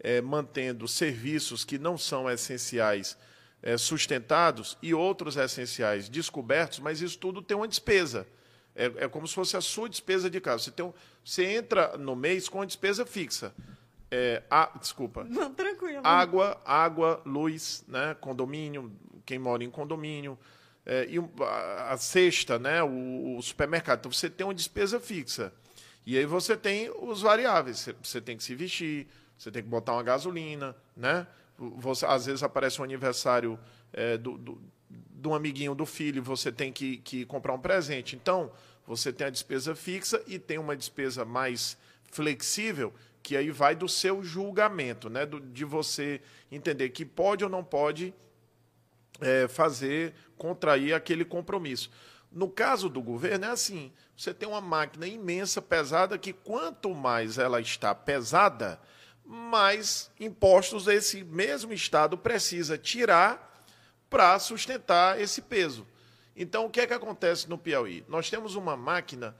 [0.00, 3.16] é, mantendo serviços que não são essenciais
[3.62, 8.26] é, sustentados e outros essenciais descobertos, mas isso tudo tem uma despesa.
[8.74, 10.64] É, é como se fosse a sua despesa de casa.
[10.64, 10.92] Você, tem um,
[11.24, 13.54] você entra no mês com uma despesa fixa.
[14.10, 15.24] É, a, desculpa.
[15.28, 16.02] Não, tranquilo.
[16.04, 18.92] Água, água, luz, né, condomínio,
[19.24, 20.38] quem mora em condomínio,
[20.84, 24.00] é, e a, a cesta, né, o, o, supermercado.
[24.00, 25.52] Então você tem uma despesa fixa.
[26.06, 27.80] E aí você tem os variáveis.
[27.80, 31.26] Você, você tem que se vestir, você tem que botar uma gasolina, né?
[31.58, 33.58] Você, às vezes aparece um aniversário
[33.92, 38.14] é, do, do, de um amiguinho do filho, você tem que, que comprar um presente.
[38.14, 38.50] Então,
[38.86, 41.76] você tem a despesa fixa e tem uma despesa mais
[42.10, 45.26] flexível, que aí vai do seu julgamento, né?
[45.26, 46.20] Do, de você
[46.50, 48.14] entender que pode ou não pode
[49.20, 51.90] é, fazer, contrair aquele compromisso.
[52.30, 57.38] No caso do governo, é assim: você tem uma máquina imensa, pesada, que quanto mais
[57.38, 58.80] ela está pesada,
[59.26, 63.64] mais impostos esse mesmo Estado precisa tirar
[64.08, 65.86] para sustentar esse peso.
[66.36, 68.04] Então, o que é que acontece no Piauí?
[68.08, 69.36] Nós temos uma máquina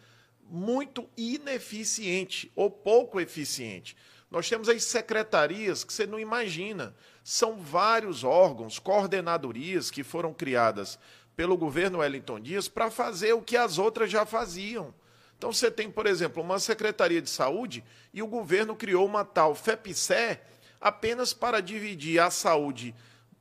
[0.49, 3.97] muito ineficiente ou pouco eficiente.
[4.31, 6.95] Nós temos as secretarias que você não imagina.
[7.23, 10.99] São vários órgãos, coordenadorias que foram criadas
[11.37, 14.95] pelo governo Wellington Dias para fazer o que as outras já faziam.
[15.39, 19.55] Então você tem, por exemplo, uma Secretaria de Saúde e o governo criou uma tal
[19.55, 20.39] FEPSE
[20.81, 22.95] apenas para dividir a saúde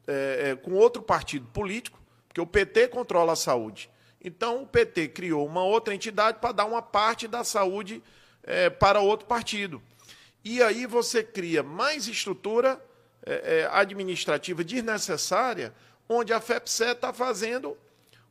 [0.08, 3.90] é, é, com outro partido político, porque o PT controla a saúde.
[4.22, 8.02] Então, o PT criou uma outra entidade para dar uma parte da saúde
[8.44, 9.82] é, para outro partido.
[10.44, 12.84] E aí você cria mais estrutura
[13.26, 15.74] é, é, administrativa desnecessária,
[16.08, 17.78] onde a FEPSE está fazendo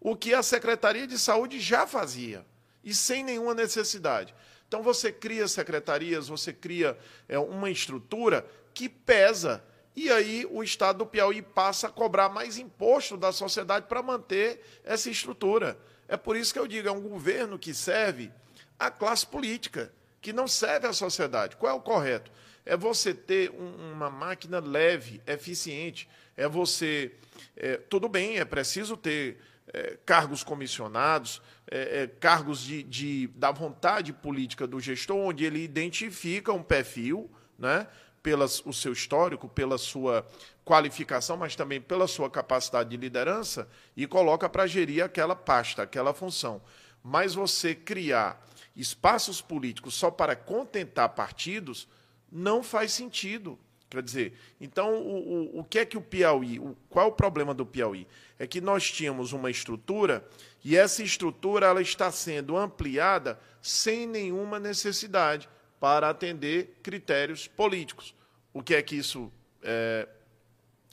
[0.00, 2.44] o que a Secretaria de Saúde já fazia,
[2.84, 4.34] e sem nenhuma necessidade.
[4.68, 9.62] Então, você cria secretarias, você cria é, uma estrutura que pesa
[9.96, 14.60] e aí o Estado do Piauí passa a cobrar mais imposto da sociedade para manter
[14.82, 15.78] essa estrutura.
[16.08, 18.30] É por isso que eu digo, é um governo que serve
[18.78, 21.56] à classe política, que não serve à sociedade.
[21.56, 22.32] Qual é o correto?
[22.66, 26.08] É você ter um, uma máquina leve, eficiente.
[26.36, 27.12] É você.
[27.56, 29.38] É, tudo bem, é preciso ter
[29.72, 35.62] é, cargos comissionados, é, é cargos de, de, da vontade política do gestor, onde ele
[35.62, 37.86] identifica um perfil, né?
[38.24, 40.26] pelo o seu histórico, pela sua
[40.64, 46.14] qualificação, mas também pela sua capacidade de liderança e coloca para gerir aquela pasta, aquela
[46.14, 46.62] função.
[47.02, 48.42] Mas você criar
[48.74, 51.86] espaços políticos só para contentar partidos
[52.32, 53.58] não faz sentido.
[53.90, 57.12] Quer dizer, então o, o, o que é que o Piauí, o, qual é o
[57.12, 58.08] problema do Piauí?
[58.38, 60.26] É que nós tínhamos uma estrutura
[60.64, 65.48] e essa estrutura ela está sendo ampliada sem nenhuma necessidade
[65.78, 68.14] para atender critérios políticos.
[68.52, 69.30] O que é que isso
[69.62, 70.08] é,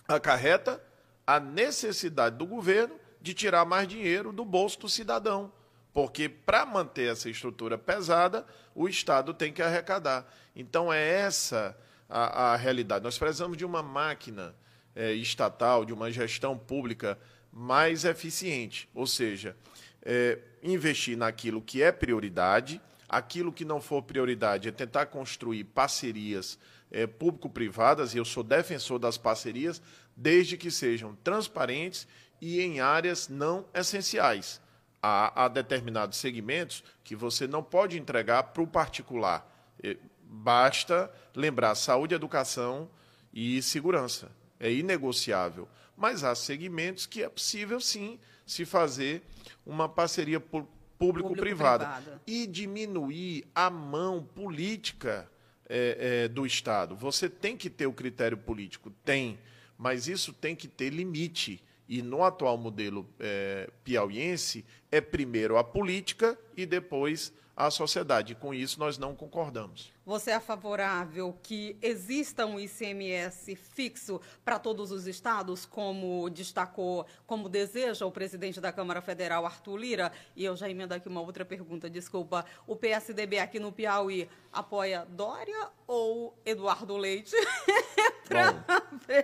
[0.05, 0.83] acarreta?
[1.25, 5.53] A necessidade do governo de tirar mais dinheiro do bolso do cidadão.
[5.93, 10.25] Porque para manter essa estrutura pesada, o Estado tem que arrecadar.
[10.53, 11.77] Então é essa
[12.09, 13.03] a, a realidade.
[13.03, 14.53] Nós precisamos de uma máquina
[14.93, 17.17] é, estatal, de uma gestão pública
[17.51, 18.87] mais eficiente.
[18.93, 19.55] Ou seja,
[20.01, 26.57] é, investir naquilo que é prioridade Aquilo que não for prioridade é tentar construir parcerias
[26.89, 29.81] é, público-privadas, e eu sou defensor das parcerias,
[30.15, 32.07] desde que sejam transparentes
[32.39, 34.61] e em áreas não essenciais.
[35.03, 39.45] Há, há determinados segmentos que você não pode entregar para o particular.
[39.83, 42.89] É, basta lembrar saúde, educação
[43.33, 44.31] e segurança.
[44.57, 45.67] É inegociável.
[46.01, 49.21] Mas há segmentos que é possível, sim, se fazer
[49.63, 51.85] uma parceria público-privada.
[51.85, 55.29] Público e diminuir a mão política
[55.69, 56.95] é, é, do Estado.
[56.95, 58.89] Você tem que ter o critério político?
[59.05, 59.37] Tem,
[59.77, 61.63] mas isso tem que ter limite.
[61.87, 68.35] E no atual modelo é, piauiense, é primeiro a política e depois à sociedade.
[68.35, 69.91] Com isso nós não concordamos.
[70.05, 77.47] Você é favorável que exista um ICMS fixo para todos os estados, como destacou, como
[77.47, 80.11] deseja o presidente da Câmara Federal, Arthur Lira?
[80.35, 82.45] E eu já emendo aqui uma outra pergunta, desculpa.
[82.65, 87.35] O PSDB aqui no Piauí apoia Dória ou Eduardo Leite?
[88.31, 88.63] Bom,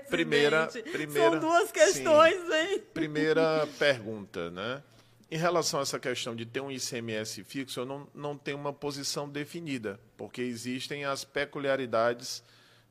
[0.09, 2.53] primeira, primeira, São duas questões, sim.
[2.53, 2.83] hein?
[2.93, 4.83] Primeira pergunta, né?
[5.29, 8.71] Em relação a essa questão de ter um ICMS fixo, eu não, não tenho uma
[8.71, 12.41] posição definida, porque existem as peculiaridades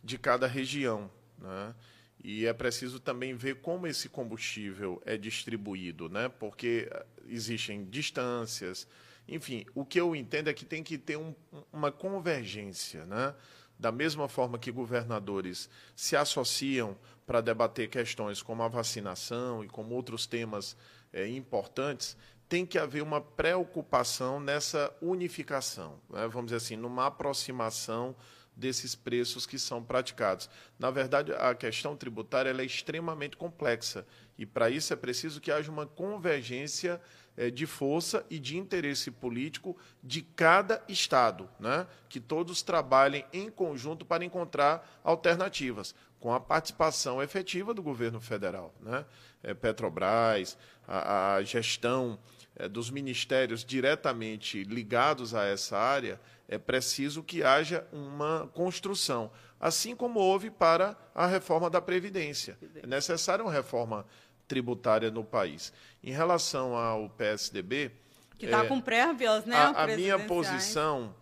[0.04, 1.10] de cada região.
[1.38, 1.74] Né?
[2.22, 6.28] E é preciso também ver como esse combustível é distribuído, né?
[6.28, 6.90] porque
[7.26, 8.86] existem distâncias.
[9.26, 11.34] Enfim, o que eu entendo é que tem que ter um,
[11.72, 13.06] uma convergência.
[13.06, 13.34] Né?
[13.78, 19.94] Da mesma forma que governadores se associam para debater questões como a vacinação e como
[19.94, 20.76] outros temas
[21.12, 22.16] é, importantes,
[22.48, 26.28] tem que haver uma preocupação nessa unificação, né?
[26.28, 28.14] vamos dizer assim, numa aproximação
[28.56, 30.48] desses preços que são praticados.
[30.78, 34.06] Na verdade, a questão tributária é extremamente complexa
[34.38, 37.00] e para isso é preciso que haja uma convergência
[37.36, 41.86] é, de força e de interesse político de cada estado, né?
[42.08, 48.74] que todos trabalhem em conjunto para encontrar alternativas com a participação efetiva do governo federal.
[48.80, 49.04] Né?
[49.46, 52.18] É, Petrobras, a, a gestão
[52.56, 59.30] é, dos ministérios diretamente ligados a essa área, é preciso que haja uma construção,
[59.60, 62.58] assim como houve para a reforma da Previdência.
[62.82, 64.06] É necessária uma reforma
[64.48, 65.72] tributária no país.
[66.02, 67.90] Em relação ao PSDB.
[68.38, 69.56] Que está é, com prévias, né?
[69.56, 71.14] A, a minha posição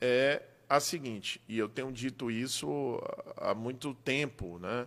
[0.00, 3.00] é a seguinte, e eu tenho dito isso
[3.36, 4.86] há muito tempo, né?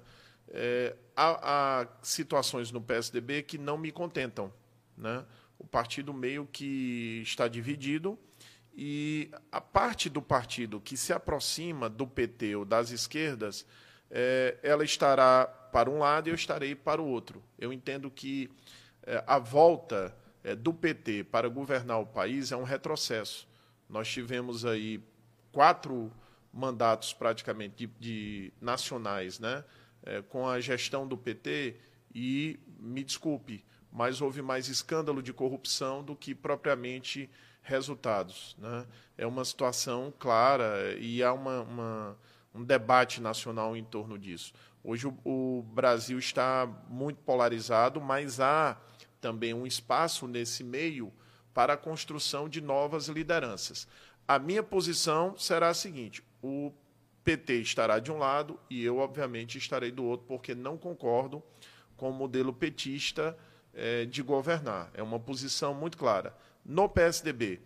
[0.51, 4.51] É, há, há, situações no PSDB que não me contentam.
[4.97, 5.25] Né?
[5.57, 8.17] O partido meio que está dividido
[8.73, 13.65] e a parte do partido que se aproxima do PT ou das esquerdas,
[14.09, 17.43] é, ela estará para um lado e eu estarei para o outro.
[17.57, 18.49] Eu entendo que
[19.03, 23.47] é, a volta é, do PT para governar o país é um retrocesso.
[23.87, 25.03] Nós tivemos aí
[25.51, 26.11] quatro
[26.53, 29.63] mandatos praticamente de, de nacionais, né?
[30.09, 31.75] É, com a gestão do PT
[32.15, 37.29] e me desculpe, mas houve mais escândalo de corrupção do que propriamente
[37.61, 38.55] resultados.
[38.57, 38.87] Né?
[39.15, 42.17] É uma situação clara e há uma, uma,
[42.55, 44.51] um debate nacional em torno disso.
[44.83, 48.81] Hoje o, o Brasil está muito polarizado, mas há
[49.21, 51.13] também um espaço nesse meio
[51.53, 53.87] para a construção de novas lideranças.
[54.27, 56.73] A minha posição será a seguinte: o
[57.23, 61.43] PT estará de um lado e eu, obviamente, estarei do outro, porque não concordo
[61.95, 63.37] com o modelo petista
[63.73, 64.89] é, de governar.
[64.93, 66.35] É uma posição muito clara.
[66.65, 67.59] No PSDB,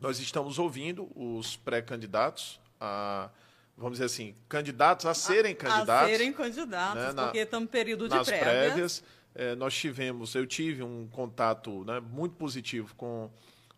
[0.00, 3.30] nós estamos ouvindo os pré-candidatos a
[3.76, 6.04] vamos dizer assim, candidatos a serem candidatos.
[6.04, 8.44] A serem candidatos, né, porque estamos em período de nas prévias.
[8.44, 9.04] prévias
[9.34, 13.28] é, nós tivemos, eu tive um contato né, muito positivo com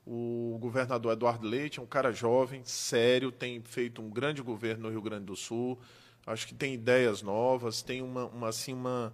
[0.07, 4.91] o governador Eduardo Leite é um cara jovem, sério, tem feito um grande governo no
[4.91, 5.79] Rio Grande do Sul.
[6.25, 9.13] Acho que tem ideias novas, tem uma, uma assim uma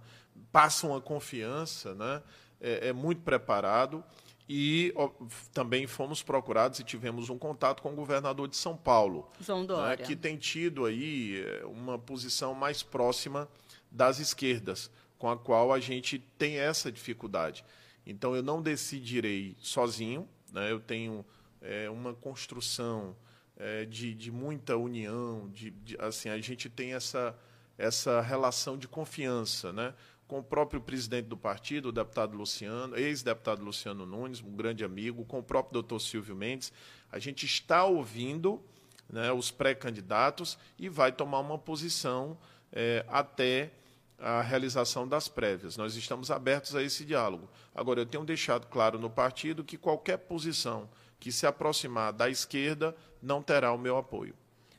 [0.51, 2.21] passa uma confiança, né?
[2.61, 4.03] É, é muito preparado
[4.47, 5.09] e ó,
[5.51, 9.67] também fomos procurados e tivemos um contato com o governador de São Paulo, João né,
[9.67, 13.49] Dória, né, que tem tido aí é, uma posição mais próxima
[13.89, 17.65] das esquerdas, com a qual a gente tem essa dificuldade.
[18.05, 20.71] Então eu não decidirei sozinho, né?
[20.71, 21.25] Eu tenho
[21.61, 23.15] é, uma construção
[23.57, 27.35] é, de, de muita união, de, de, assim a gente tem essa
[27.77, 29.93] essa relação de confiança, né?
[30.27, 35.25] Com o próprio presidente do partido, o deputado Luciano, ex-deputado Luciano Nunes, um grande amigo,
[35.25, 36.71] com o próprio doutor Silvio Mendes,
[37.11, 38.63] a gente está ouvindo
[39.09, 42.37] né, os pré-candidatos e vai tomar uma posição
[42.71, 43.71] é, até
[44.23, 45.75] a realização das prévias.
[45.75, 47.49] Nós estamos abertos a esse diálogo.
[47.75, 52.95] Agora, eu tenho deixado claro no partido que qualquer posição que se aproximar da esquerda
[53.21, 54.33] não terá o meu apoio.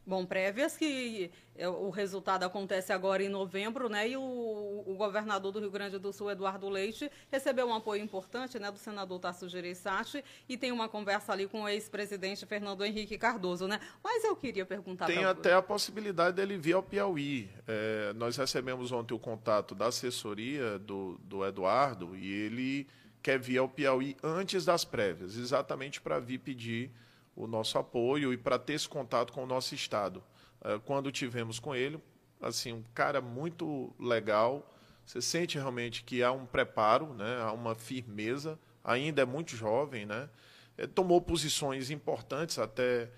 [0.07, 4.09] Bom, prévias que é, o resultado acontece agora em novembro, né?
[4.09, 8.59] E o, o, governador do Rio Grande do Sul, Eduardo Leite, recebeu um apoio importante,
[8.59, 13.17] né, do senador Tasso Gereissati e tem uma conversa ali com o ex-presidente Fernando Henrique
[13.17, 13.81] Cardoso, né?
[14.03, 17.49] Mas eu queria perguntar Tem até a possibilidade dele vir ao Piauí.
[17.67, 22.87] É, nós recebemos ontem o contato da assessoria do, do Eduardo e ele
[23.23, 26.91] quer vir ao Piauí antes das prévias, exatamente para vir pedir
[27.37, 30.23] o nosso apoio e para ter esse contato com o nosso Estado.
[30.63, 32.01] É, quando tivemos com ele,
[32.41, 34.71] assim, um cara muito legal,
[35.05, 40.07] você sente realmente que há um preparo, né, há uma firmeza, ainda é muito jovem,
[40.07, 40.29] né,
[40.77, 43.11] é, tomou posições importantes, até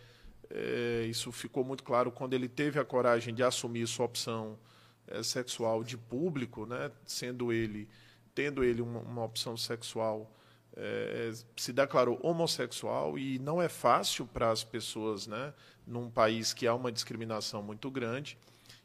[0.50, 4.58] é, isso ficou muito claro quando ele teve a coragem de assumir sua opção
[5.06, 7.88] é, sexual de público, né, sendo ele,
[8.34, 10.32] tendo ele uma, uma opção sexual,
[10.76, 15.54] é, se declarou homossexual e não é fácil para as pessoas, né,
[15.86, 18.38] num país que há uma discriminação muito grande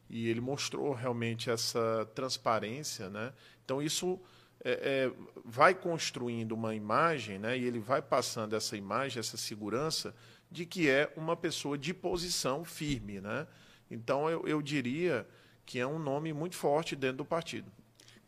[0.10, 3.32] e ele mostrou realmente essa transparência, né?
[3.64, 4.20] Então isso
[4.64, 5.12] é, é,
[5.46, 7.58] vai construindo uma imagem, né?
[7.58, 10.14] E ele vai passando essa imagem, essa segurança
[10.52, 13.48] de que é uma pessoa de posição firme, né?
[13.90, 15.26] Então eu, eu diria
[15.66, 17.72] que é um nome muito forte dentro do partido.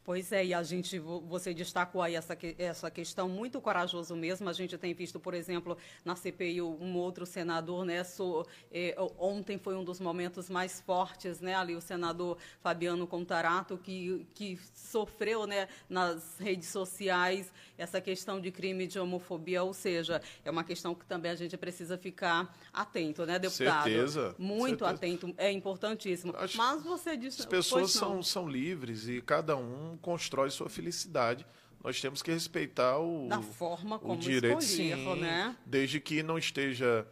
[0.03, 4.49] Pois é, e a gente, você destacou aí essa, essa questão muito corajoso mesmo.
[4.49, 8.03] A gente tem visto, por exemplo, na CPI um outro senador, né?
[8.03, 11.55] So, eh, ontem foi um dos momentos mais fortes, né?
[11.55, 18.51] Ali o senador Fabiano Contarato, que, que sofreu, né, nas redes sociais essa questão de
[18.51, 23.25] crime de homofobia, ou seja, é uma questão que também a gente precisa ficar atento,
[23.25, 23.83] né, deputado?
[23.83, 24.35] Certeza.
[24.37, 24.95] Muito certeza.
[24.95, 26.33] atento, é importantíssimo.
[26.37, 27.41] Acho Mas você disse.
[27.41, 31.45] As pessoas são, são livres e cada um constrói sua felicidade.
[31.83, 35.55] Nós temos que respeitar o, da forma como o direito, escolher, sim, né?
[35.65, 37.05] desde que não esteja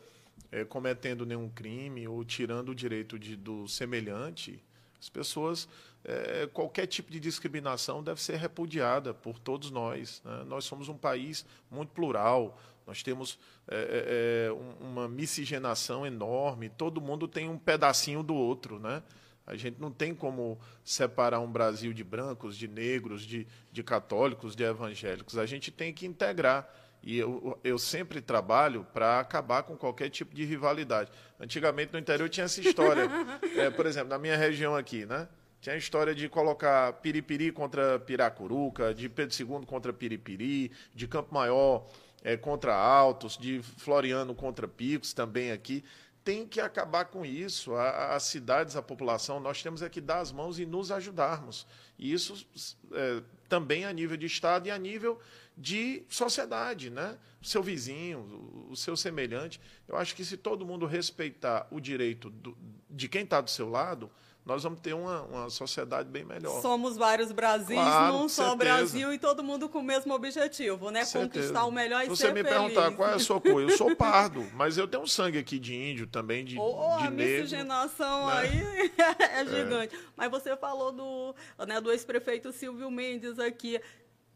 [0.52, 4.64] é, cometendo nenhum crime ou tirando o direito de, do semelhante.
[5.00, 5.68] As pessoas,
[6.06, 10.22] é, qualquer tipo de discriminação deve ser repudiada por todos nós.
[10.24, 10.44] Né?
[10.46, 14.52] Nós somos um país muito plural, nós temos é, é,
[14.84, 19.02] uma miscigenação enorme, todo mundo tem um pedacinho do outro, né?
[19.46, 24.56] A gente não tem como separar um Brasil de brancos, de negros, de, de católicos,
[24.56, 25.38] de evangélicos.
[25.38, 26.70] A gente tem que integrar.
[27.04, 31.12] E eu, eu sempre trabalho para acabar com qualquer tipo de rivalidade.
[31.40, 33.10] Antigamente no interior tinha essa história.
[33.58, 35.28] É, por exemplo, na minha região aqui, né?
[35.60, 41.34] Tinha a história de colocar Piripiri contra Piracuruca, de Pedro II contra Piripiri, de Campo
[41.34, 41.88] Maior
[42.24, 45.84] é, contra Altos, de Floriano contra Picos também aqui
[46.24, 47.76] tem que acabar com isso.
[47.76, 51.66] As cidades, a população, nós temos é que dar as mãos e nos ajudarmos.
[51.98, 52.46] E isso
[52.92, 55.20] é, também a nível de Estado e a nível
[55.58, 57.18] de sociedade, né?
[57.42, 59.60] O seu vizinho, o seu semelhante.
[59.88, 62.58] Eu acho que se todo mundo respeitar o direito do,
[62.90, 64.10] de quem está do seu lado,
[64.44, 66.62] nós vamos ter uma, uma sociedade bem melhor.
[66.62, 71.06] Somos vários Brasis, claro, num só Brasil e todo mundo com o mesmo objetivo, né?
[71.06, 72.50] Conquistar o melhor e Se ser você me feliz.
[72.50, 75.60] perguntar qual é a sua cor, eu sou pardo, mas eu tenho um sangue aqui
[75.60, 77.44] de índio também, de, oh, de a negro.
[77.44, 78.34] miscigenação né?
[78.34, 78.92] aí
[79.38, 79.96] é gigante.
[79.96, 80.00] É.
[80.18, 81.36] Mas você falou do,
[81.68, 83.80] né, do ex-prefeito Silvio Mendes aqui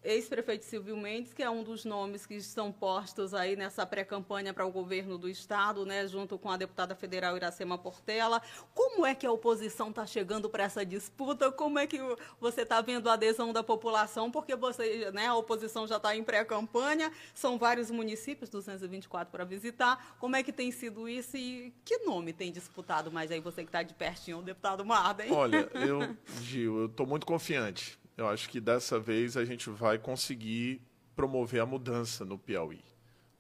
[0.05, 4.65] ex-prefeito Silvio Mendes, que é um dos nomes que estão postos aí nessa pré-campanha para
[4.65, 8.41] o governo do Estado, né, junto com a deputada federal Iracema Portela.
[8.73, 11.51] Como é que a oposição está chegando para essa disputa?
[11.51, 11.99] Como é que
[12.39, 14.29] você está vendo a adesão da população?
[14.29, 20.15] Porque você, né, a oposição já está em pré-campanha, são vários municípios, 224 para visitar.
[20.19, 23.69] Como é que tem sido isso e que nome tem disputado mais aí, você que
[23.69, 25.31] está de pertinho, o deputado Marda, hein?
[25.31, 29.97] Olha, eu, Gil, eu estou muito confiante eu acho que dessa vez a gente vai
[29.97, 30.81] conseguir
[31.15, 32.81] promover a mudança no Piauí.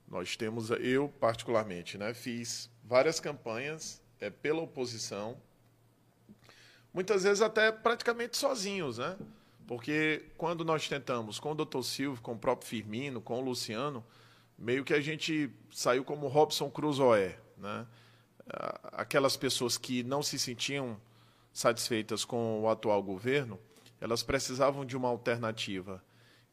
[0.07, 5.37] Nós temos, eu particularmente, né, fiz várias campanhas é, pela oposição,
[6.93, 9.17] muitas vezes até praticamente sozinhos, né?
[9.67, 14.05] Porque quando nós tentamos com o doutor Silvio, com o próprio Firmino, com o Luciano,
[14.57, 17.87] meio que a gente saiu como Robson Crusoe, né?
[18.93, 20.99] Aquelas pessoas que não se sentiam
[21.51, 23.59] satisfeitas com o atual governo,
[23.99, 26.03] elas precisavam de uma alternativa.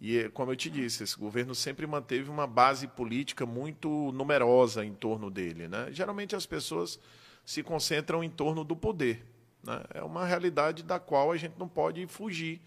[0.01, 4.93] E, como eu te disse, esse governo sempre manteve uma base política muito numerosa em
[4.93, 5.69] torno dele.
[5.69, 5.89] Né?
[5.93, 6.99] Geralmente as pessoas
[7.45, 9.25] se concentram em torno do poder.
[9.63, 9.81] Né?
[9.95, 12.61] É uma realidade da qual a gente não pode fugir.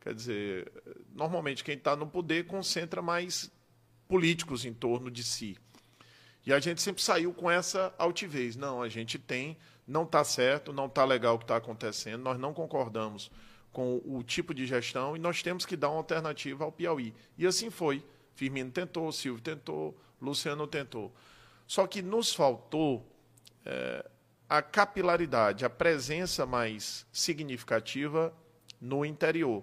[0.00, 0.72] Quer dizer,
[1.12, 3.50] normalmente quem está no poder concentra mais
[4.06, 5.58] políticos em torno de si.
[6.46, 8.54] E a gente sempre saiu com essa altivez.
[8.56, 9.56] Não, a gente tem,
[9.86, 13.30] não está certo, não está legal o que está acontecendo, nós não concordamos
[13.72, 17.14] com o tipo de gestão e nós temos que dar uma alternativa ao Piauí.
[17.38, 18.04] E assim foi.
[18.34, 21.12] Firmino tentou, Silvio tentou, Luciano tentou.
[21.66, 23.06] Só que nos faltou
[23.64, 24.08] é,
[24.48, 28.34] a capilaridade, a presença mais significativa
[28.80, 29.62] no interior.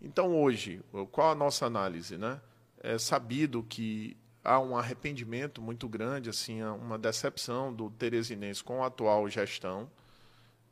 [0.00, 2.18] Então, hoje, qual a nossa análise?
[2.18, 2.40] Né?
[2.80, 8.88] É sabido que há um arrependimento muito grande, assim, uma decepção do Teresinense com a
[8.88, 9.88] atual gestão.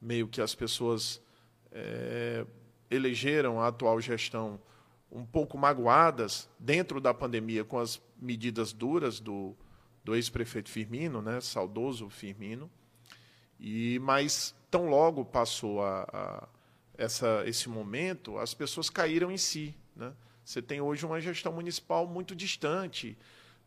[0.02, 1.22] Meio que as pessoas
[1.72, 2.44] é,
[2.90, 4.60] elegeram a atual gestão
[5.10, 9.56] um pouco magoadas dentro da pandemia com as medidas duras do,
[10.04, 12.70] do ex-prefeito Firmino, né, saudoso Firmino,
[13.58, 16.48] e mas tão logo passou a, a,
[16.96, 19.74] essa, esse momento, as pessoas caíram em si.
[19.96, 20.12] Né?
[20.44, 23.16] Você tem hoje uma gestão municipal muito distante,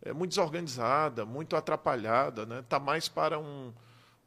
[0.02, 2.60] é, muito desorganizada, muito atrapalhada, né?
[2.60, 3.74] Está mais para um,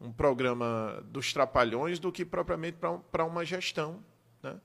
[0.01, 4.03] um programa dos trapalhões do que propriamente para, um, uma gestão.
[4.43, 4.61] Né?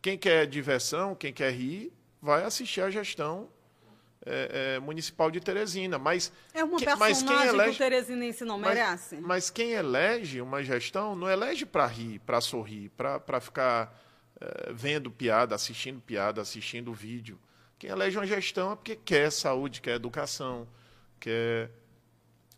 [0.00, 3.48] Quem quer diversão, quem quer rir, vai assistir a gestão
[4.24, 5.98] é, é, municipal de Teresina.
[5.98, 9.16] Mas é uma que, personagem mas quem elege, que o Teresinense não merece.
[9.16, 13.96] Mas, mas, quem elege uma gestão não elege para rir, para sorrir, para ficar
[14.40, 17.38] é, vendo piada, assistindo piada, assistindo vídeo.
[17.78, 20.68] Quem elege uma gestão é porque quer saúde, quer educação,
[21.18, 21.70] quer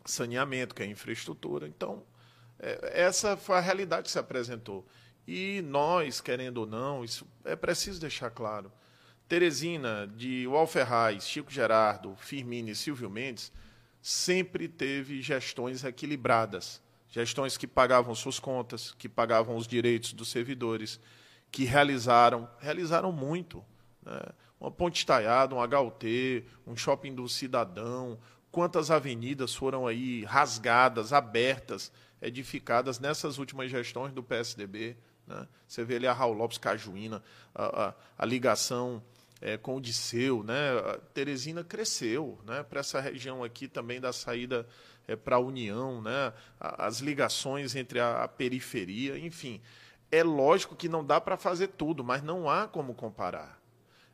[0.05, 1.67] saneamento, quer infraestrutura.
[1.67, 2.03] Então,
[2.59, 4.85] essa foi a realidade que se apresentou.
[5.27, 8.71] E nós, querendo ou não, isso é preciso deixar claro.
[9.27, 13.51] Teresina, de Walferraz, Chico Gerardo, Firmino e Silvio Mendes,
[14.01, 16.81] sempre teve gestões equilibradas.
[17.09, 20.99] Gestões que pagavam suas contas, que pagavam os direitos dos servidores,
[21.51, 23.63] que realizaram, realizaram muito.
[24.03, 24.21] Né?
[24.59, 28.19] Uma ponte estaiada, um HUT, um shopping do cidadão,
[28.51, 31.91] quantas avenidas foram aí rasgadas, abertas,
[32.21, 34.97] edificadas nessas últimas gestões do PSDB.
[35.27, 35.47] Né?
[35.67, 37.21] Você vê ali a Raul Lopes Cajuína,
[37.53, 39.01] a, a, a ligação
[39.41, 40.71] é, com o Disseu, né?
[40.79, 42.63] A Teresina cresceu, né?
[42.63, 44.67] Para essa região aqui também da saída
[45.07, 46.33] é, para a União, né?
[46.59, 49.61] As ligações entre a, a, periferia, enfim.
[50.11, 53.59] É lógico que não dá para fazer tudo, mas não há como comparar.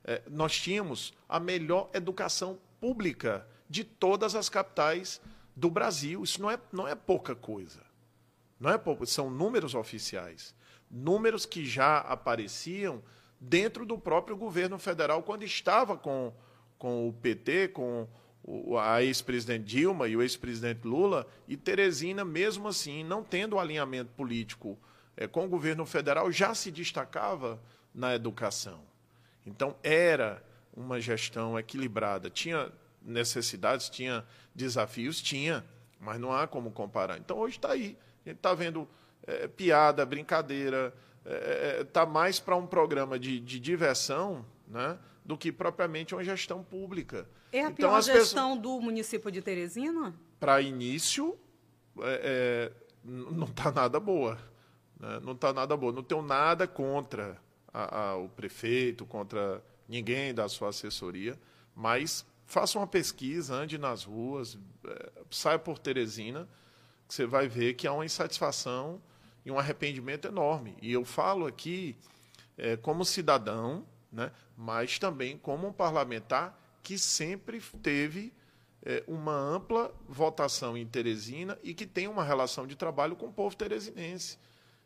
[0.03, 5.21] É, nós tínhamos a melhor educação pública de todas as capitais
[5.55, 6.23] do Brasil.
[6.23, 7.90] Isso não é, não é pouca coisa.
[8.61, 10.53] Não é são números oficiais.
[10.89, 13.01] Números que já apareciam
[13.39, 16.31] dentro do próprio governo federal, quando estava com,
[16.77, 18.07] com o PT, com
[18.79, 24.77] a ex-presidente Dilma e o ex-presidente Lula, e Teresina, mesmo assim, não tendo alinhamento político
[25.17, 27.59] é, com o governo federal, já se destacava
[27.95, 28.81] na educação.
[29.43, 32.29] Então, era uma gestão equilibrada.
[32.29, 35.65] Tinha necessidades, tinha desafios, tinha,
[35.99, 37.17] mas não há como comparar.
[37.17, 37.97] Então, hoje está aí.
[38.25, 38.87] A gente está vendo
[39.25, 40.93] é, piada, brincadeira,
[41.23, 46.15] está é, é, tá mais para um programa de, de diversão né, do que propriamente
[46.15, 47.27] uma gestão pública.
[47.51, 48.61] É a então, pior gestão pessoas...
[48.61, 50.13] do município de Teresina?
[50.39, 51.37] Para início,
[51.99, 54.37] é, é não está nada boa.
[54.99, 55.19] Né?
[55.23, 55.91] Não está nada boa.
[55.91, 57.37] Não tenho nada contra
[57.73, 61.37] a, a, o prefeito, contra ninguém da sua assessoria,
[61.75, 66.47] mas faça uma pesquisa, ande nas ruas, é, saia por Teresina,
[67.11, 69.01] você vai ver que há uma insatisfação
[69.45, 70.77] e um arrependimento enorme.
[70.81, 71.97] E eu falo aqui
[72.57, 78.31] é, como cidadão, né, mas também como um parlamentar que sempre teve
[78.81, 83.33] é, uma ampla votação em Teresina e que tem uma relação de trabalho com o
[83.33, 84.37] povo teresinense.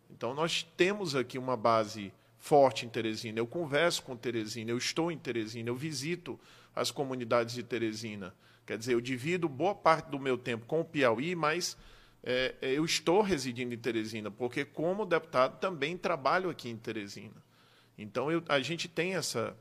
[0.09, 3.37] Então, nós temos aqui uma base forte em Teresina.
[3.37, 6.39] Eu converso com Teresina, eu estou em Teresina, eu visito
[6.75, 8.33] as comunidades de Teresina.
[8.65, 11.77] Quer dizer, eu divido boa parte do meu tempo com o Piauí, mas
[12.27, 17.45] é, é, eu estou residindo em Teresina, porque como deputado também trabalho aqui em Teresina.
[17.95, 19.55] Então eu, a gente tem essa,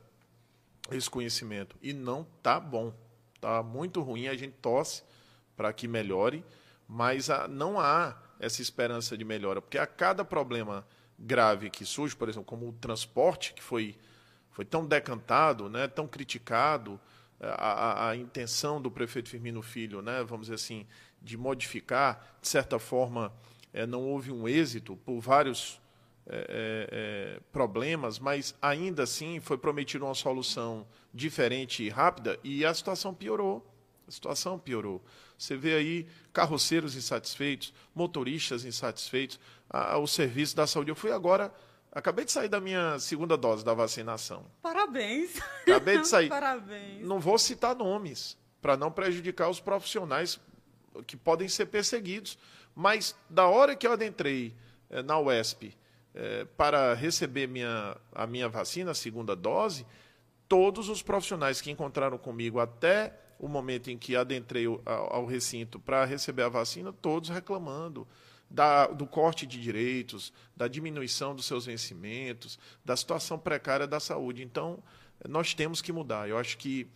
[0.91, 2.91] esse conhecimento e não está bom,
[3.35, 4.27] está muito ruim.
[4.27, 5.03] A gente torce
[5.55, 6.43] para que melhore,
[6.87, 10.85] mas a, não há essa esperança de melhora, porque a cada problema
[11.19, 13.95] grave que surge, por exemplo, como o transporte que foi
[14.49, 16.97] foi tão decantado, né, tão criticado,
[17.41, 20.87] a, a, a intenção do prefeito Firmino Filho, né, vamos dizer assim,
[21.25, 23.33] de modificar, de certa forma,
[23.73, 25.81] é, não houve um êxito por vários
[26.27, 26.87] é,
[27.37, 33.13] é, problemas, mas ainda assim foi prometida uma solução diferente e rápida e a situação
[33.13, 33.65] piorou.
[34.07, 35.03] A situação piorou.
[35.37, 40.91] Você vê aí carroceiros insatisfeitos, motoristas insatisfeitos, a, o serviço da saúde.
[40.91, 41.53] Eu fui agora,
[41.91, 44.45] acabei de sair da minha segunda dose da vacinação.
[44.61, 45.39] Parabéns.
[45.63, 46.29] Acabei de sair.
[46.29, 47.01] Parabéns.
[47.01, 50.39] Não vou citar nomes para não prejudicar os profissionais
[51.03, 52.37] que podem ser perseguidos.
[52.75, 54.53] Mas da hora que eu adentrei
[54.89, 55.75] eh, na UESP
[56.13, 59.85] eh, para receber minha, a minha vacina, a segunda dose,
[60.47, 65.79] todos os profissionais que encontraram comigo até o momento em que adentrei ao, ao recinto
[65.79, 68.07] para receber a vacina, todos reclamando
[68.49, 74.43] da, do corte de direitos, da diminuição dos seus vencimentos, da situação precária da saúde.
[74.43, 74.81] Então,
[75.27, 76.29] nós temos que mudar.
[76.29, 76.87] Eu acho que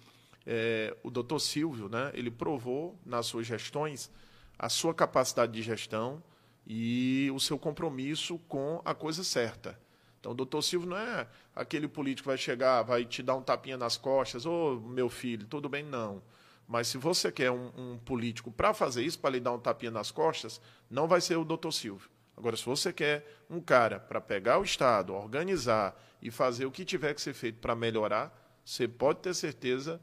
[0.46, 4.12] é, o doutor Silvio, né, ele provou nas suas gestões
[4.58, 6.22] a sua capacidade de gestão
[6.66, 9.80] e o seu compromisso com a coisa certa.
[10.20, 13.42] Então, o doutor Silvio não é aquele político que vai chegar, vai te dar um
[13.42, 16.22] tapinha nas costas, ô oh, meu filho, tudo bem, não.
[16.68, 19.92] Mas se você quer um, um político para fazer isso, para lhe dar um tapinha
[19.92, 22.10] nas costas, não vai ser o doutor Silvio.
[22.38, 26.86] Agora, se você quer um cara para pegar o Estado, organizar e fazer o que
[26.86, 28.32] tiver que ser feito para melhorar,
[28.64, 30.00] você pode ter certeza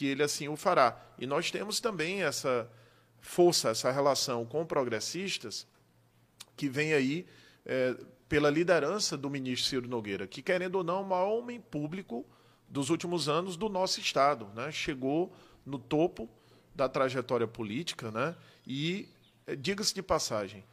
[0.00, 0.98] que ele assim o fará.
[1.18, 2.66] E nós temos também essa
[3.20, 5.66] força, essa relação com progressistas,
[6.56, 7.26] que vem aí
[7.66, 7.94] é,
[8.26, 12.24] pela liderança do ministro Ciro Nogueira, que, querendo ou não, é o maior homem público
[12.66, 14.48] dos últimos anos do nosso Estado.
[14.54, 14.72] Né?
[14.72, 15.34] Chegou
[15.66, 16.30] no topo
[16.74, 18.34] da trajetória política né?
[18.66, 19.06] e,
[19.46, 20.64] é, diga-se de passagem,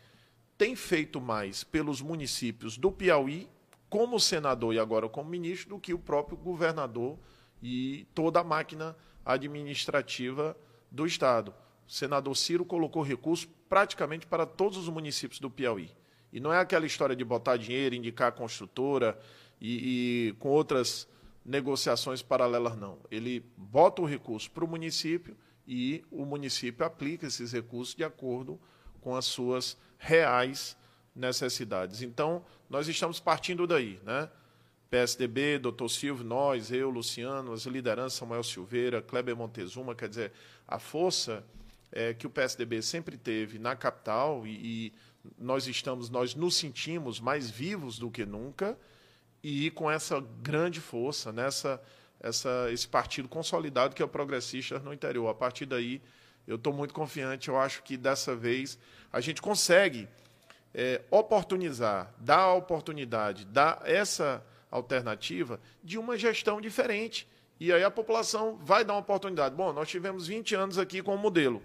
[0.57, 3.49] tem feito mais pelos municípios do Piauí,
[3.89, 7.19] como senador e agora como ministro, do que o próprio governador
[7.61, 8.95] e toda a máquina
[9.27, 10.55] administrativa
[10.89, 11.53] do Estado.
[11.87, 15.91] O senador Ciro colocou recursos praticamente para todos os municípios do Piauí.
[16.31, 19.17] E não é aquela história de botar dinheiro, indicar a construtora
[19.59, 21.07] e, e com outras
[21.45, 22.99] negociações paralelas, não.
[23.09, 28.59] Ele bota o recurso para o município e o município aplica esses recursos de acordo
[29.01, 30.77] com as suas reais
[31.15, 32.01] necessidades.
[32.01, 34.29] Então, nós estamos partindo daí, né?
[34.89, 40.31] PSDB, doutor Silvio, nós, eu, Luciano, as lideranças, Samuel Silveira, Kleber Montezuma, quer dizer,
[40.67, 41.43] a força
[41.91, 44.93] é, que o PSDB sempre teve na capital e, e,
[45.37, 48.77] nós estamos, nós nos sentimos mais vivos do que nunca
[49.43, 51.81] e com essa grande força, nessa
[52.19, 55.29] essa, esse partido consolidado que é o Progressista no interior.
[55.29, 56.01] A partir daí,
[56.47, 58.77] eu estou muito confiante, eu acho que dessa vez
[59.11, 60.07] a gente consegue
[60.73, 67.27] é, oportunizar, dar a oportunidade, dar essa alternativa de uma gestão diferente.
[67.59, 69.55] E aí a população vai dar uma oportunidade.
[69.55, 71.61] Bom, nós tivemos 20 anos aqui com o modelo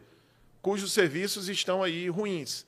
[0.63, 2.65] cujos serviços estão aí ruins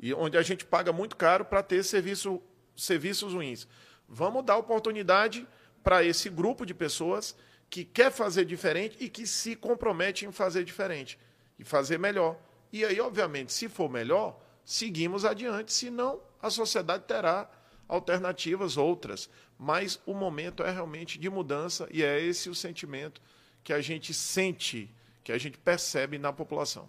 [0.00, 2.42] e onde a gente paga muito caro para ter serviço,
[2.74, 3.68] serviços ruins.
[4.08, 5.46] Vamos dar oportunidade
[5.82, 7.36] para esse grupo de pessoas
[7.68, 11.18] que quer fazer diferente e que se compromete em fazer diferente
[11.58, 12.36] e fazer melhor.
[12.72, 17.48] E aí, obviamente, se for melhor, seguimos adiante, senão a sociedade terá
[17.86, 19.28] alternativas outras.
[19.64, 23.18] Mas o momento é realmente de mudança e é esse o sentimento
[23.64, 24.92] que a gente sente,
[25.24, 26.86] que a gente percebe na população.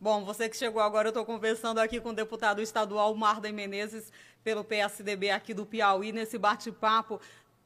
[0.00, 4.10] Bom, você que chegou agora, eu estou conversando aqui com o deputado estadual Marden Menezes,
[4.42, 7.20] pelo PSDB aqui do Piauí, nesse bate-papo,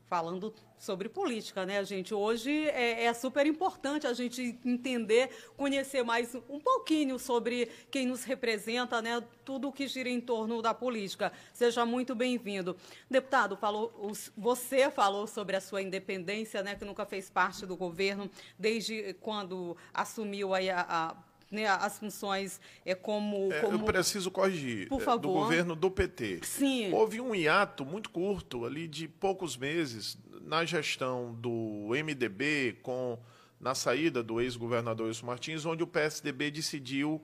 [0.08, 2.14] falando sobre política, né, gente?
[2.14, 8.24] Hoje é, é, super importante a gente entender, conhecer mais um pouquinho sobre quem nos
[8.24, 9.22] representa, né?
[9.44, 11.32] Tudo o que gira em torno da política.
[11.52, 12.76] Seja muito bem-vindo.
[13.10, 16.74] Deputado, falou, você falou sobre a sua independência, né?
[16.74, 22.94] Que nunca fez parte do governo desde quando assumiu a, a né, as funções é,
[22.94, 23.78] como, é, como...
[23.78, 24.88] Eu preciso corrigir.
[24.88, 25.20] Por favor.
[25.20, 26.40] Do governo do PT.
[26.42, 26.92] Sim.
[26.92, 33.18] Houve um hiato muito curto, ali de poucos meses, na gestão do MDB, com
[33.60, 37.20] na saída do ex-governador Wilson Martins, onde o PSDB decidiu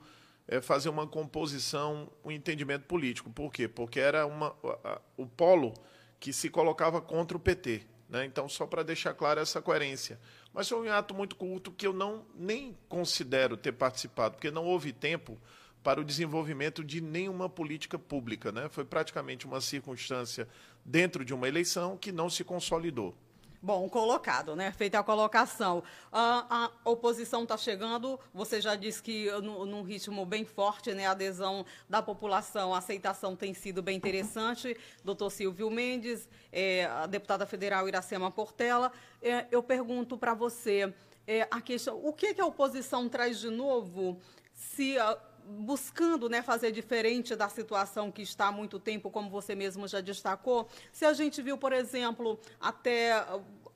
[0.49, 3.31] é, fazer uma composição, um entendimento político.
[3.31, 3.69] Por quê?
[3.69, 4.55] Porque era uma,
[4.85, 5.73] a, o polo
[6.19, 7.87] que se colocava contra o PT.
[8.15, 8.25] Né?
[8.25, 10.21] Então, só para deixar clara essa coerência.
[10.53, 14.65] Mas foi um ato muito curto que eu não nem considero ter participado, porque não
[14.65, 15.37] houve tempo
[15.83, 18.53] para o desenvolvimento de nenhuma política pública.
[18.53, 18.69] Né?
[18.71, 20.49] Foi praticamente uma circunstância
[20.85, 23.17] dentro de uma eleição que não se consolidou.
[23.65, 24.71] Bom, colocado, né?
[24.73, 25.83] Feita a colocação.
[26.13, 31.07] A, a oposição está chegando, você já disse que no, num ritmo bem forte, né?
[31.07, 34.77] A adesão da população, a aceitação tem sido bem interessante.
[35.03, 38.93] Doutor Silvio Mendes, é, a deputada federal Iracema Portela.
[39.23, 40.93] É, eu pergunto para você,
[41.27, 44.21] é, a questão, o que, que, a oposição traz de novo
[44.53, 44.99] se
[45.47, 50.01] buscando né, fazer diferente da situação que está há muito tempo, como você mesmo já
[50.01, 50.69] destacou.
[50.93, 53.25] Se a gente viu, por exemplo, até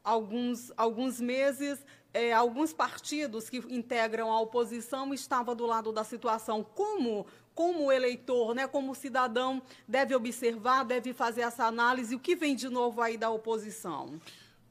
[0.03, 1.79] alguns, alguns meses,
[2.15, 6.65] é, alguns partidos que integram a oposição estavam do lado da situação.
[6.65, 12.15] Como, como eleitor, né, como cidadão, deve observar, deve fazer essa análise?
[12.15, 14.21] O que vem de novo aí da oposição?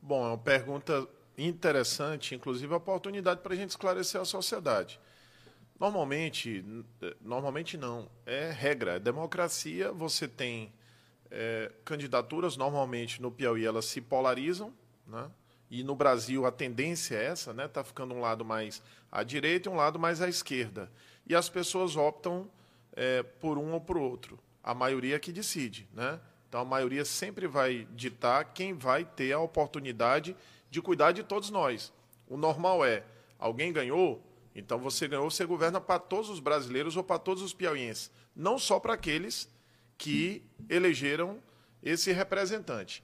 [0.02, 5.00] Bom, é uma pergunta interessante, inclusive a oportunidade para a gente esclarecer a sociedade.
[5.80, 6.66] Normalmente,
[7.02, 10.74] eh, normalmente não, é regra, é democracia, você tem
[11.30, 14.74] é, candidaturas, normalmente no Piauí elas se polarizam,
[15.06, 15.30] né?
[15.70, 17.66] e no Brasil a tendência é essa, né?
[17.66, 20.90] Está ficando um lado mais à direita e um lado mais à esquerda.
[21.26, 22.50] E as pessoas optam
[22.94, 24.40] é, por um ou por outro.
[24.64, 26.20] A maioria que decide, né?
[26.48, 30.36] Então a maioria sempre vai ditar quem vai ter a oportunidade
[30.70, 31.92] de cuidar de todos nós.
[32.28, 33.04] O normal é,
[33.38, 34.24] alguém ganhou,
[34.58, 38.58] então você ganhou, você governa para todos os brasileiros ou para todos os piauienses, não
[38.58, 39.48] só para aqueles
[39.98, 41.40] que elegeram
[41.82, 43.04] esse representante.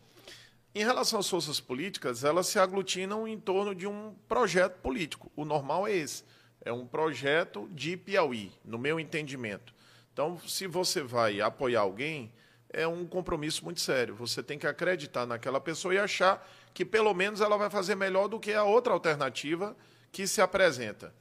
[0.75, 5.31] Em relação às forças políticas, elas se aglutinam em torno de um projeto político.
[5.35, 6.23] O normal é esse.
[6.65, 9.75] É um projeto de Piauí, no meu entendimento.
[10.11, 12.31] Então, se você vai apoiar alguém,
[12.69, 14.15] é um compromisso muito sério.
[14.15, 16.43] Você tem que acreditar naquela pessoa e achar
[16.73, 19.77] que pelo menos ela vai fazer melhor do que a outra alternativa
[20.11, 21.13] que se apresenta.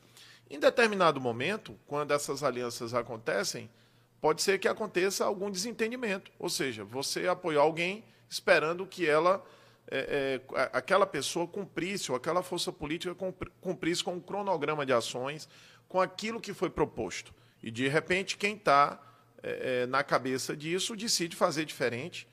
[0.50, 3.70] Em determinado momento, quando essas alianças acontecem,
[4.20, 6.30] pode ser que aconteça algum desentendimento.
[6.38, 9.44] Ou seja, você apoiou alguém esperando que ela,
[9.90, 13.14] é, é, aquela pessoa cumprisse, ou aquela força política
[13.60, 15.48] cumprisse com um cronograma de ações,
[15.88, 17.34] com aquilo que foi proposto.
[17.62, 19.00] E, de repente, quem está
[19.42, 22.28] é, é, na cabeça disso decide fazer diferente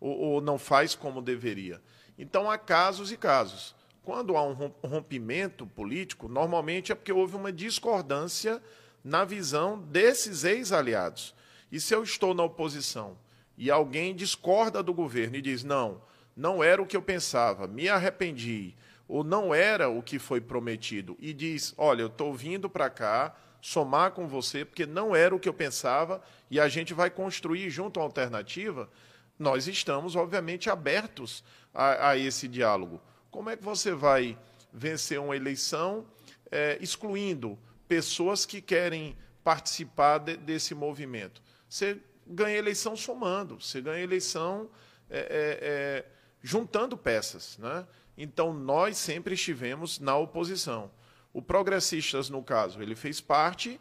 [0.00, 1.80] ou, ou não faz como deveria.
[2.18, 3.74] Então, há casos e casos.
[4.04, 4.52] Quando há um
[4.82, 8.62] rompimento político, normalmente é porque houve uma discordância
[9.02, 11.34] na visão desses ex-aliados.
[11.72, 13.16] E se eu estou na oposição
[13.56, 16.02] e alguém discorda do governo e diz: não,
[16.36, 18.76] não era o que eu pensava, me arrependi,
[19.08, 23.34] ou não era o que foi prometido, e diz: olha, eu estou vindo para cá
[23.62, 27.70] somar com você porque não era o que eu pensava e a gente vai construir
[27.70, 28.90] junto uma alternativa,
[29.38, 31.42] nós estamos, obviamente, abertos
[31.72, 33.00] a, a esse diálogo.
[33.34, 34.38] Como é que você vai
[34.72, 36.06] vencer uma eleição
[36.52, 37.58] é, excluindo
[37.88, 41.42] pessoas que querem participar de, desse movimento?
[41.68, 44.70] Você ganha eleição somando, você ganha eleição
[45.10, 45.26] é, é,
[45.60, 46.06] é,
[46.44, 47.58] juntando peças.
[47.58, 47.84] Né?
[48.16, 50.88] Então, nós sempre estivemos na oposição.
[51.32, 53.80] O Progressistas, no caso, ele fez parte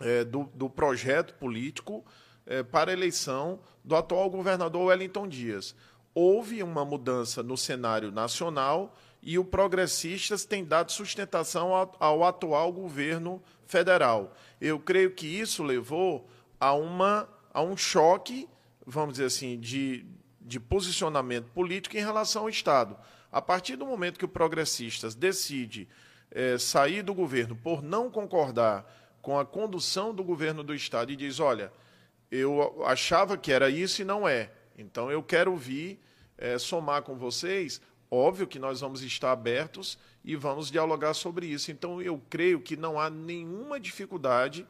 [0.00, 2.02] é, do, do, projeto político
[2.46, 5.76] é, para a eleição do atual governador Wellington Dias
[6.20, 8.92] houve uma mudança no cenário nacional
[9.22, 14.34] e o Progressistas tem dado sustentação ao, atual governo federal.
[14.60, 18.48] Eu creio que isso levou a, uma, a um choque,
[18.84, 20.04] vamos dizer assim, de,
[20.40, 22.96] de posicionamento político em relação ao Estado.
[23.30, 25.88] A partir do momento que o Progressistas decide
[26.32, 28.92] é, sair do governo por não concordar
[29.22, 31.72] com a condução do governo do Estado e diz: olha,
[32.28, 34.50] eu achava que era isso e não é.
[34.76, 36.00] Então eu quero vir
[36.38, 37.80] é, somar com vocês,
[38.10, 41.70] óbvio que nós vamos estar abertos e vamos dialogar sobre isso.
[41.70, 44.66] Então, eu creio que não há nenhuma dificuldade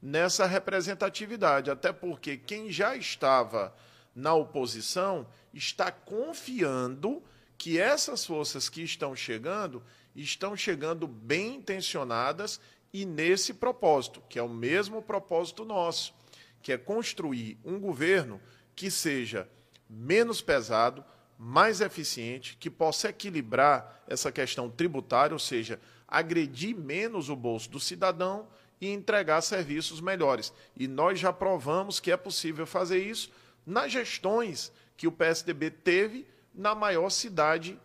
[0.00, 3.74] nessa representatividade, até porque quem já estava
[4.14, 7.22] na oposição está confiando
[7.56, 9.82] que essas forças que estão chegando
[10.14, 12.60] estão chegando bem intencionadas
[12.92, 16.14] e nesse propósito, que é o mesmo propósito nosso,
[16.62, 18.40] que é construir um governo
[18.74, 19.48] que seja
[19.88, 21.04] menos pesado,
[21.38, 27.78] mais eficiente, que possa equilibrar essa questão tributária, ou seja, agredir menos o bolso do
[27.78, 28.48] cidadão
[28.80, 30.52] e entregar serviços melhores.
[30.76, 33.30] E nós já provamos que é possível fazer isso
[33.64, 37.78] nas gestões que o PSDB teve na maior cidade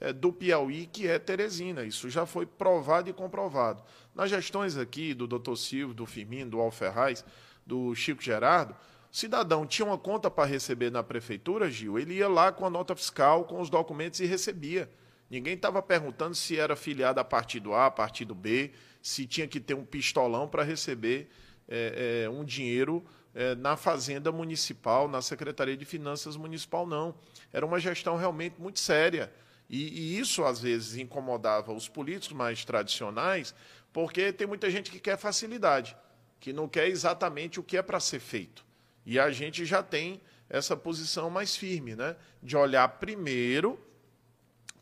[0.00, 1.84] é, do Piauí, que é Teresina.
[1.84, 3.82] Isso já foi provado e comprovado.
[4.14, 5.56] Nas gestões aqui do Dr.
[5.56, 7.24] Silvio, do Firmino, do Alferraz,
[7.66, 8.74] do Chico Gerardo,
[9.14, 12.96] cidadão tinha uma conta para receber na prefeitura, Gil, ele ia lá com a nota
[12.96, 14.90] fiscal, com os documentos e recebia.
[15.30, 19.60] Ninguém estava perguntando se era filiado a partido A, a partido B, se tinha que
[19.60, 21.30] ter um pistolão para receber
[21.68, 27.14] é, é, um dinheiro é, na Fazenda Municipal, na Secretaria de Finanças Municipal, não.
[27.52, 29.32] Era uma gestão realmente muito séria.
[29.70, 33.54] E, e isso, às vezes, incomodava os políticos mais tradicionais,
[33.92, 35.96] porque tem muita gente que quer facilidade,
[36.40, 38.73] que não quer exatamente o que é para ser feito.
[39.04, 42.16] E a gente já tem essa posição mais firme, né?
[42.42, 43.78] de olhar primeiro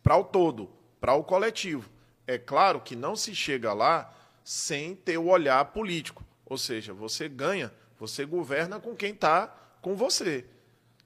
[0.02, 0.70] para o todo,
[1.00, 1.88] para o coletivo.
[2.26, 4.12] É claro que não se chega lá
[4.44, 6.24] sem ter o olhar político.
[6.44, 9.46] Ou seja, você ganha, você governa com quem está
[9.80, 10.44] com você.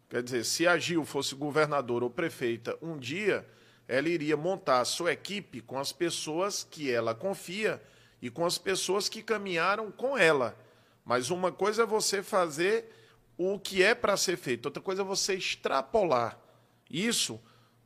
[0.08, 3.46] Quer dizer, se a Gil fosse governador ou prefeita um dia,
[3.88, 7.82] ela iria montar a sua equipe com as pessoas que ela confia
[8.20, 10.56] e com as pessoas que caminharam com ela.
[11.04, 12.95] Mas uma coisa é você fazer
[13.36, 14.66] o que é para ser feito.
[14.66, 16.38] Outra coisa é você extrapolar
[16.90, 17.40] isso,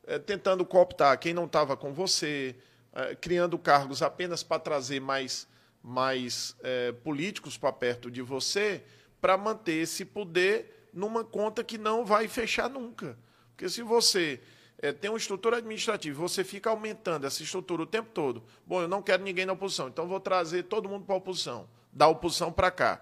[0.05, 2.55] é, tentando cooptar quem não estava com você,
[2.93, 5.47] é, criando cargos apenas para trazer mais,
[5.83, 8.83] mais é, políticos para perto de você,
[9.19, 13.17] para manter esse poder numa conta que não vai fechar nunca.
[13.49, 14.41] Porque se você
[14.81, 18.43] é, tem uma estrutura administrativa, você fica aumentando essa estrutura o tempo todo.
[18.65, 21.69] Bom, eu não quero ninguém na oposição, então vou trazer todo mundo para a oposição,
[21.93, 23.01] da oposição para cá.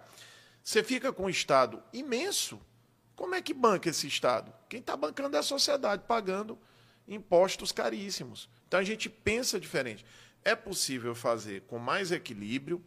[0.69, 2.61] Você fica com um Estado imenso.
[3.15, 4.53] Como é que banca esse Estado?
[4.69, 6.59] Quem está bancando é a sociedade, pagando
[7.07, 8.47] impostos caríssimos.
[8.67, 10.05] Então a gente pensa diferente.
[10.45, 12.85] É possível fazer com mais equilíbrio,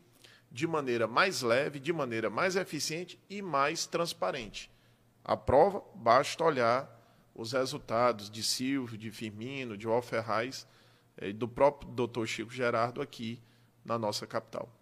[0.49, 4.71] de maneira mais leve, de maneira mais eficiente e mais transparente.
[5.25, 6.89] A prova, basta olhar
[7.35, 10.69] os resultados de Silvio, de Firmino, de Alferraz
[11.17, 13.43] eh, e do próprio doutor Chico Gerardo aqui
[13.85, 14.73] na nossa capital.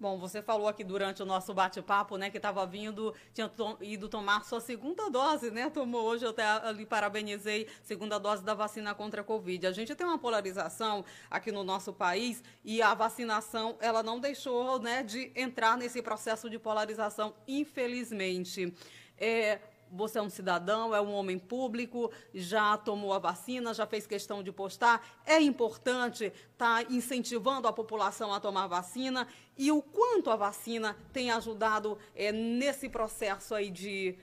[0.00, 4.08] Bom, você falou aqui durante o nosso bate-papo, né, que estava vindo, tinha to ido
[4.08, 5.68] tomar sua segunda dose, né?
[5.68, 6.42] Tomou hoje, eu até
[6.72, 9.66] lhe parabenizei, segunda dose da vacina contra a Covid.
[9.66, 14.78] A gente tem uma polarização aqui no nosso país e a vacinação, ela não deixou,
[14.78, 18.72] né, de entrar nesse processo de polarização, infelizmente.
[19.18, 19.58] É,
[19.90, 24.42] você é um cidadão, é um homem público, já tomou a vacina, já fez questão
[24.42, 25.04] de postar.
[25.26, 29.26] É importante estar tá incentivando a população a tomar vacina
[29.56, 34.16] e o quanto a vacina tem ajudado é, nesse processo aí de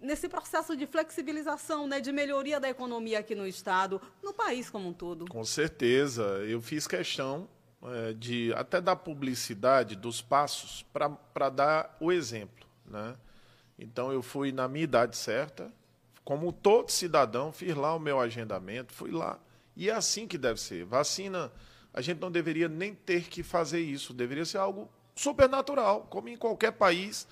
[0.00, 4.88] nesse processo de flexibilização, né, de melhoria da economia aqui no estado, no país como
[4.88, 5.26] um todo.
[5.26, 7.48] Com certeza, eu fiz questão
[7.82, 13.16] é, de até dar publicidade dos passos para dar o exemplo, né?
[13.78, 15.72] Então eu fui na minha idade certa,
[16.24, 19.38] como todo cidadão, fiz lá o meu agendamento, fui lá.
[19.76, 20.84] E é assim que deve ser.
[20.84, 21.52] Vacina,
[21.94, 26.36] a gente não deveria nem ter que fazer isso, deveria ser algo supernatural, como em
[26.36, 27.26] qualquer país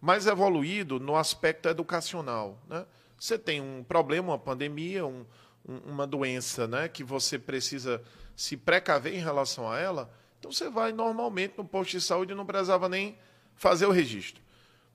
[0.00, 2.58] mais evoluído no aspecto educacional.
[2.68, 2.86] Né?
[3.18, 5.26] Você tem um problema, uma pandemia, um,
[5.68, 8.02] um, uma doença né, que você precisa
[8.36, 12.34] se precaver em relação a ela, então você vai normalmente no posto de saúde e
[12.36, 13.18] não precisava nem
[13.56, 14.40] fazer o registro.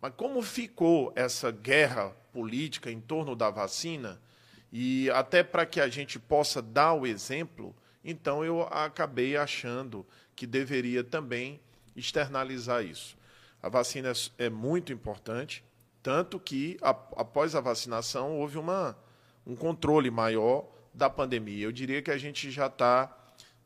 [0.03, 4.19] Mas como ficou essa guerra política em torno da vacina,
[4.69, 7.73] e até para que a gente possa dar o exemplo,
[8.03, 11.57] então eu acabei achando que deveria também
[11.95, 13.15] externalizar isso.
[13.61, 15.63] A vacina é, é muito importante,
[16.01, 18.97] tanto que após a vacinação houve uma,
[19.47, 21.63] um controle maior da pandemia.
[21.63, 23.09] Eu diria que a gente já está,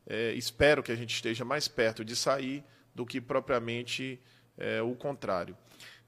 [0.06, 2.64] é, espero que a gente esteja mais perto de sair
[2.94, 4.22] do que propriamente
[4.56, 5.58] é, o contrário.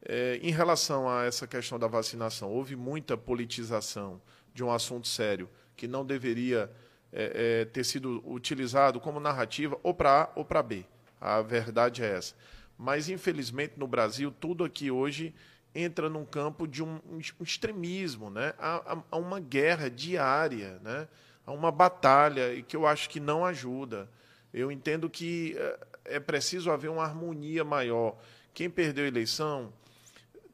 [0.05, 4.21] É, em relação a essa questão da vacinação, houve muita politização
[4.53, 6.71] de um assunto sério que não deveria
[7.11, 10.85] é, é, ter sido utilizado como narrativa ou para A ou para B.
[11.19, 12.35] A verdade é essa.
[12.77, 15.33] Mas, infelizmente, no Brasil, tudo aqui hoje
[15.75, 18.53] entra num campo de um, um extremismo, né?
[18.57, 21.07] Há, há, uma guerra diária, né?
[21.45, 24.09] há uma batalha e que eu acho que não ajuda.
[24.53, 25.79] Eu entendo que é,
[26.15, 28.17] é preciso haver uma harmonia maior.
[28.53, 29.73] Quem perdeu a eleição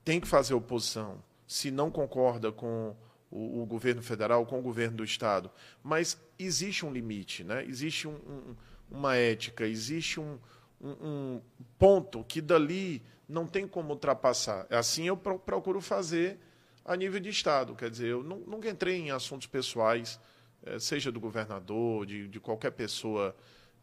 [0.05, 2.95] tem que fazer oposição se não concorda com
[3.29, 5.51] o, o, governo federal, com o governo do Estado.
[5.83, 7.65] Mas existe um limite, né?
[7.65, 8.55] existe um, um,
[8.89, 10.37] uma ética, existe um,
[10.81, 11.41] um,
[11.77, 14.67] ponto que dali não tem como ultrapassar.
[14.69, 16.39] Assim eu procuro fazer
[16.83, 17.75] a nível de Estado.
[17.75, 20.19] Quer dizer, eu nunca entrei em assuntos pessoais,
[20.63, 23.35] eh, seja do governador, de, de qualquer pessoa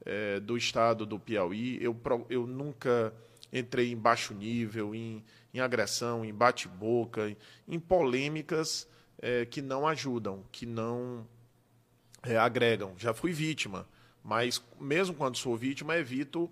[0.05, 1.83] é, do Estado do Piauí.
[1.83, 2.01] Eu,
[2.31, 3.13] eu nunca
[3.53, 5.23] entrei em baixo nível, em,
[5.53, 7.37] em agressão, em bate-boca,
[7.69, 8.89] em, polêmicas
[9.19, 11.27] é, que não ajudam, que não
[12.23, 12.95] é, agregam.
[12.97, 13.87] Já fui vítima,
[14.23, 16.51] mas mesmo quando sou vítima, evito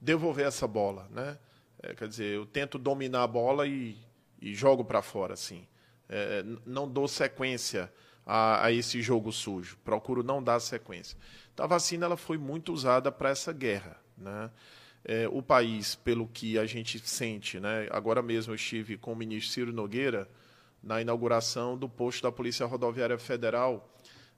[0.00, 1.08] devolver essa bola.
[1.10, 1.38] Né?
[1.82, 3.96] É, quer dizer, eu tento dominar a bola e,
[4.40, 5.34] e jogo para fora.
[5.34, 5.66] Assim.
[6.08, 7.90] É, não dou sequência
[8.26, 11.16] a, a, esse jogo sujo, procuro não dar sequência.
[11.52, 13.96] Então, a vacina ela foi muito usada para essa guerra.
[14.16, 14.50] Né?
[15.04, 17.58] É, o país, pelo que a gente sente.
[17.58, 17.88] Né?
[17.90, 20.28] Agora mesmo eu estive com o ministro Ciro Nogueira
[20.82, 23.88] na inauguração do posto da Polícia Rodoviária Federal,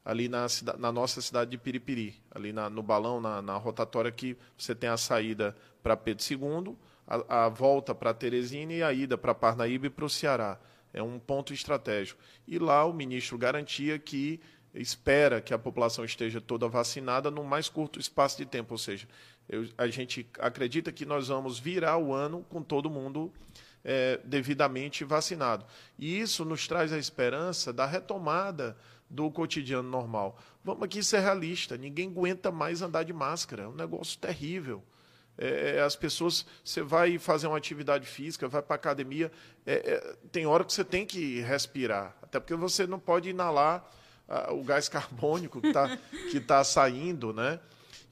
[0.04, 0.46] ali na,
[0.78, 4.90] na nossa cidade de Piripiri, ali na, no balão, na, na, rotatória que você tem
[4.90, 9.86] a saída para Pedro II, a, a volta para Teresina e a ida para Parnaíba
[9.86, 10.58] e para o Ceará.
[10.92, 12.20] É um ponto estratégico.
[12.46, 14.40] E lá o ministro garantia que
[14.74, 19.06] espera que a população esteja toda vacinada no mais curto espaço de tempo, ou seja,
[19.48, 23.32] eu, a gente acredita que nós vamos virar o ano com todo mundo
[23.84, 25.64] é, devidamente vacinado.
[25.98, 28.76] E isso nos traz a esperança da retomada
[29.08, 30.38] do cotidiano normal.
[30.64, 34.82] Vamos aqui ser realista, ninguém aguenta mais andar de máscara, é um negócio terrível.
[35.36, 39.30] É, é as pessoas, você vai fazer uma atividade física, vai para a academia,
[39.66, 43.84] é, é, tem hora que você tem que respirar, até porque você não pode inalar
[44.28, 45.96] ah, o gás carbônico que está
[46.30, 47.60] que tá saindo, né?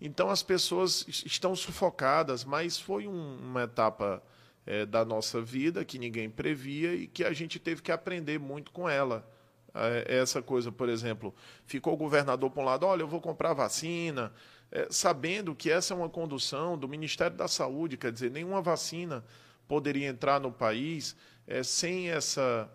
[0.04, 4.20] Então as pessoas estão sufocadas, mas foi um, uma etapa
[4.66, 8.72] é, da nossa vida que ninguém previa e que a gente teve que aprender muito
[8.72, 9.24] com ela.
[9.72, 11.32] É, essa coisa, por exemplo,
[11.66, 14.32] ficou o governador para um lado, olha, eu vou comprar vacina,
[14.72, 19.24] é, sabendo que essa é uma condução do Ministério da Saúde, quer dizer, nenhuma vacina
[19.68, 21.14] poderia entrar no país
[21.46, 22.68] é, sem essa,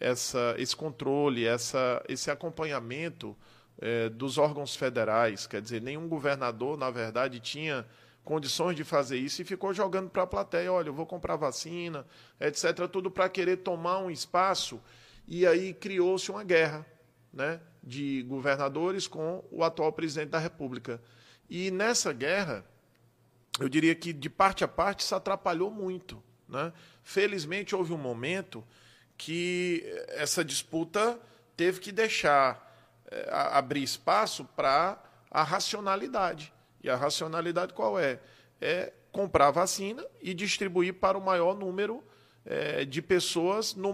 [0.00, 3.36] essa, esse controle, essa, esse acompanhamento
[3.80, 5.46] é, dos órgãos federais.
[5.46, 7.86] Quer dizer, nenhum governador, na verdade, tinha
[8.22, 12.06] condições de fazer isso e ficou jogando para a plateia: olha, eu vou comprar vacina,
[12.38, 14.80] etc., tudo para querer tomar um espaço.
[15.26, 16.86] E aí criou-se uma guerra
[17.32, 21.00] né, de governadores com o atual presidente da República.
[21.48, 22.64] E nessa guerra,
[23.58, 26.22] eu diria que de parte a parte isso atrapalhou muito.
[26.48, 26.72] Né?
[27.02, 28.64] Felizmente houve um momento
[29.16, 31.18] que essa disputa
[31.56, 32.69] teve que deixar
[33.30, 36.52] abrir espaço para a racionalidade.
[36.82, 38.20] E a racionalidade qual é?
[38.60, 42.04] É comprar vacina e distribuir para o maior número
[42.44, 43.92] é, de pessoas no